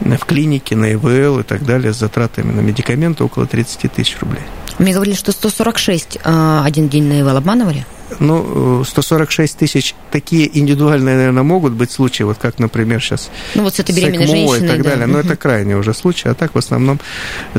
в 0.00 0.24
клинике 0.26 0.74
на 0.74 0.92
ИВЛ 0.94 1.38
и 1.38 1.42
так 1.44 1.64
далее 1.64 1.92
с 1.92 1.98
затратами 1.98 2.50
на 2.50 2.60
медикаменты 2.60 3.22
около 3.22 3.46
30 3.46 3.92
тысяч 3.92 4.16
рублей. 4.20 4.42
Мне 4.78 4.92
говорили, 4.92 5.14
что 5.14 5.32
146 5.32 6.18
э, 6.22 6.60
один 6.64 6.88
день 6.88 7.04
на 7.04 7.20
ИВЛ 7.20 7.36
обманывали? 7.36 7.86
Ну, 8.20 8.84
146 8.84 9.58
тысяч, 9.58 9.94
такие 10.12 10.58
индивидуальные, 10.58 11.16
наверное, 11.16 11.42
могут 11.42 11.72
быть 11.72 11.90
случаи, 11.90 12.22
вот 12.22 12.38
как, 12.38 12.60
например, 12.60 13.00
сейчас 13.00 13.30
ну, 13.56 13.64
вот 13.64 13.74
с 13.74 13.80
этой 13.80 13.94
беременной 13.94 14.26
женщиной, 14.28 14.64
и 14.64 14.68
так 14.68 14.82
да. 14.82 14.90
далее, 14.90 15.06
но 15.06 15.18
угу. 15.18 15.26
это 15.26 15.36
крайний 15.36 15.74
уже 15.74 15.92
случай, 15.92 16.28
а 16.28 16.34
так 16.34 16.54
в 16.54 16.58
основном 16.58 17.00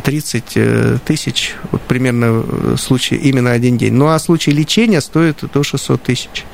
30 0.02 0.44
э, 0.56 0.98
тысяч, 1.06 1.56
вот 1.72 1.82
примерно 1.82 2.44
э, 2.48 2.76
случай 2.80 3.16
именно 3.16 3.52
один 3.52 3.78
день. 3.78 3.94
Ну, 3.94 4.08
а 4.08 4.18
случай 4.20 4.52
лечения 4.52 5.02
стоит 5.02 5.44
до 5.54 5.64
600 5.64 6.02
тысяч. 6.02 6.46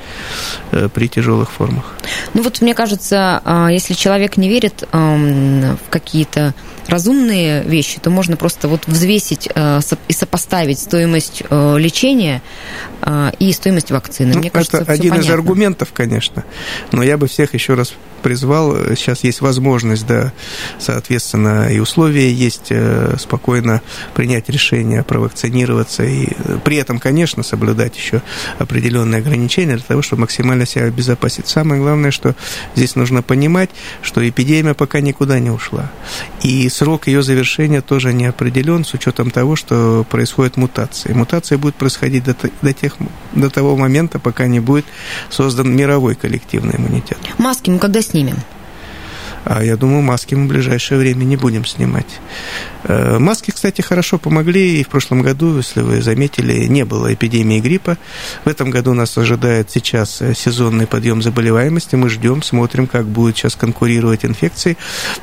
э, 0.72 0.88
при 0.92 1.08
тяжелых 1.08 1.50
формах. 1.50 1.84
Ну 2.34 2.42
вот 2.42 2.60
мне 2.60 2.74
кажется, 2.74 3.40
а, 3.44 3.68
если 3.68 3.94
человек 3.94 4.36
не 4.36 4.48
верит 4.48 4.84
в 4.92 5.76
какие-то 5.90 6.54
разумные 6.88 7.62
вещи, 7.62 7.98
то 8.00 8.10
можно 8.10 8.36
просто 8.36 8.68
вот 8.68 8.86
взвесить 8.86 9.48
э, 9.54 9.80
и 10.08 10.12
сопоставить 10.12 10.78
стоимость 10.78 11.42
э, 11.48 11.76
лечения 11.78 12.42
и 13.38 13.52
стоимость 13.52 13.90
вакцины. 13.90 14.32
Ну, 14.32 14.38
Мне 14.38 14.50
кажется, 14.50 14.78
это 14.78 14.92
один 14.92 15.10
понятно. 15.10 15.28
из 15.28 15.34
аргументов, 15.34 15.92
конечно. 15.92 16.42
Но 16.90 17.02
я 17.02 17.18
бы 17.18 17.28
всех 17.28 17.52
еще 17.52 17.74
раз 17.74 17.92
призвал. 18.22 18.74
Сейчас 18.96 19.24
есть 19.24 19.42
возможность, 19.42 20.06
да, 20.06 20.32
соответственно, 20.78 21.68
и 21.70 21.80
условия 21.80 22.32
есть 22.32 22.72
спокойно 23.18 23.82
принять 24.14 24.48
решение 24.48 25.02
провакцинироваться 25.02 26.02
и 26.04 26.28
при 26.64 26.78
этом, 26.78 26.98
конечно, 26.98 27.42
соблюдать 27.42 27.94
еще 27.94 28.22
определенные 28.58 29.18
ограничения 29.18 29.74
для 29.74 29.84
того, 29.84 30.00
чтобы 30.00 30.22
максимально 30.22 30.64
себя 30.64 30.86
обезопасить. 30.86 31.46
Самое 31.46 31.82
главное, 31.82 32.10
что 32.10 32.34
здесь 32.74 32.96
нужно 32.96 33.22
понимать, 33.22 33.68
что 34.00 34.26
эпидемия 34.26 34.72
пока 34.72 35.00
никуда 35.00 35.38
не 35.40 35.50
ушла. 35.50 35.90
И 36.42 36.70
срок 36.74 37.06
ее 37.06 37.22
завершения 37.22 37.80
тоже 37.80 38.12
не 38.12 38.26
определен 38.26 38.84
с 38.84 38.94
учетом 38.94 39.30
того, 39.30 39.56
что 39.56 40.04
происходит 40.10 40.56
мутация. 40.56 41.14
Мутация 41.14 41.56
будет 41.56 41.76
происходить 41.76 42.24
до, 42.24 42.36
до, 42.62 42.72
тех, 42.72 42.96
до 43.32 43.48
того 43.48 43.76
момента, 43.76 44.18
пока 44.18 44.46
не 44.46 44.60
будет 44.60 44.84
создан 45.30 45.74
мировой 45.74 46.16
коллективный 46.16 46.74
иммунитет. 46.76 47.18
Маски 47.38 47.70
мы 47.70 47.78
когда 47.78 48.02
снимем? 48.02 48.36
А 49.44 49.62
я 49.62 49.76
думаю, 49.76 50.02
маски 50.02 50.34
мы 50.34 50.46
в 50.46 50.48
ближайшее 50.48 50.98
время 50.98 51.24
не 51.24 51.36
будем 51.36 51.64
снимать. 51.64 52.20
Э, 52.84 53.18
маски, 53.18 53.50
кстати, 53.50 53.80
хорошо 53.80 54.18
помогли. 54.18 54.80
И 54.80 54.84
в 54.84 54.88
прошлом 54.88 55.22
году, 55.22 55.56
если 55.56 55.80
вы 55.80 56.02
заметили, 56.02 56.66
не 56.66 56.84
было 56.84 57.12
эпидемии 57.14 57.60
гриппа. 57.60 57.96
В 58.44 58.48
этом 58.48 58.70
году 58.70 58.92
нас 58.94 59.16
ожидает 59.16 59.70
сейчас 59.70 60.20
э, 60.20 60.34
сезонный 60.34 60.86
подъем 60.86 61.22
заболеваемости. 61.22 61.96
Мы 61.96 62.10
ждем, 62.10 62.42
смотрим, 62.42 62.86
как 62.86 63.06
будет 63.06 63.36
сейчас 63.36 63.56
конкурировать 63.56 64.24
инфекции. 64.24 64.76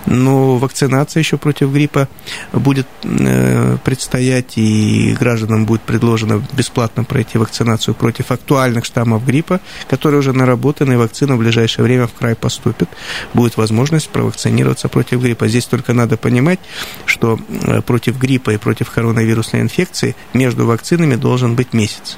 Но 0.05 0.57
вакцинация 0.57 1.21
еще 1.21 1.37
против 1.37 1.71
гриппа 1.71 2.07
будет 2.51 2.87
э, 3.03 3.77
предстоять, 3.83 4.57
и 4.57 5.15
гражданам 5.19 5.65
будет 5.65 5.81
предложено 5.81 6.43
бесплатно 6.53 7.03
пройти 7.03 7.37
вакцинацию 7.37 7.93
против 7.93 8.31
актуальных 8.31 8.85
штаммов 8.85 9.25
гриппа, 9.25 9.59
которые 9.87 10.19
уже 10.19 10.33
наработаны, 10.33 10.93
и 10.93 10.97
вакцина 10.97 11.35
в 11.35 11.39
ближайшее 11.39 11.85
время 11.85 12.07
в 12.07 12.13
край 12.13 12.35
поступит. 12.35 12.89
Будет 13.33 13.57
возможность 13.57 14.09
провакцинироваться 14.09 14.89
против 14.89 15.21
гриппа. 15.21 15.47
Здесь 15.47 15.65
только 15.65 15.93
надо 15.93 16.17
понимать, 16.17 16.59
что 17.05 17.39
против 17.85 18.17
гриппа 18.17 18.51
и 18.51 18.57
против 18.57 18.89
коронавирусной 18.91 19.61
инфекции 19.61 20.15
между 20.33 20.65
вакцинами 20.65 21.15
должен 21.15 21.55
быть 21.55 21.73
месяц. 21.73 22.17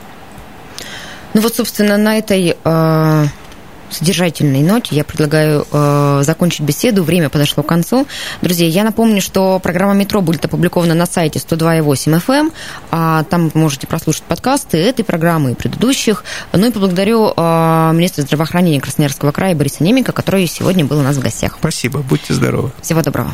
Ну 1.34 1.42
вот, 1.42 1.56
собственно, 1.56 1.98
на 1.98 2.18
этой 2.18 2.56
э, 2.64 3.26
содержательной 3.94 4.62
ноте 4.62 4.96
я 4.96 5.04
предлагаю 5.04 5.66
э, 5.72 6.22
закончить 6.24 6.62
беседу. 6.62 7.04
Время 7.04 7.30
подошло 7.30 7.64
к 7.64 7.68
концу. 7.68 8.08
Друзья, 8.42 8.68
я 8.68 8.84
напомню, 8.84 9.22
что 9.22 9.60
программа 9.60 9.94
«Метро» 9.94 10.22
будет 10.22 10.46
опубликована 10.46 10.94
на 10.94 11.06
сайте 11.06 11.40
102.8 11.40 12.22
FM. 12.26 12.34
Эм, 12.34 12.54
а 12.92 13.24
там 13.24 13.50
вы 13.50 13.60
можете 13.60 13.88
прослушать 13.88 14.24
подкасты 14.24 14.78
этой 14.78 15.04
программы 15.04 15.52
и 15.52 15.56
предыдущих. 15.56 16.24
Ну 16.52 16.68
и 16.68 16.72
поблагодарю 16.72 17.34
э, 17.36 17.92
министра 17.94 18.24
здравоохранения 18.24 18.82
Красноярского 18.82 19.32
края 19.32 19.56
Бориса 19.56 19.84
Немика, 19.84 20.12
который 20.12 20.46
сегодня 20.48 20.86
был 20.86 21.00
у 21.00 21.04
нас 21.04 21.16
в 21.16 21.20
гостях. 21.20 21.58
Спасибо, 21.60 22.00
будьте 22.00 22.34
здоровы. 22.34 22.72
Всего 22.82 23.02
доброго. 23.02 23.34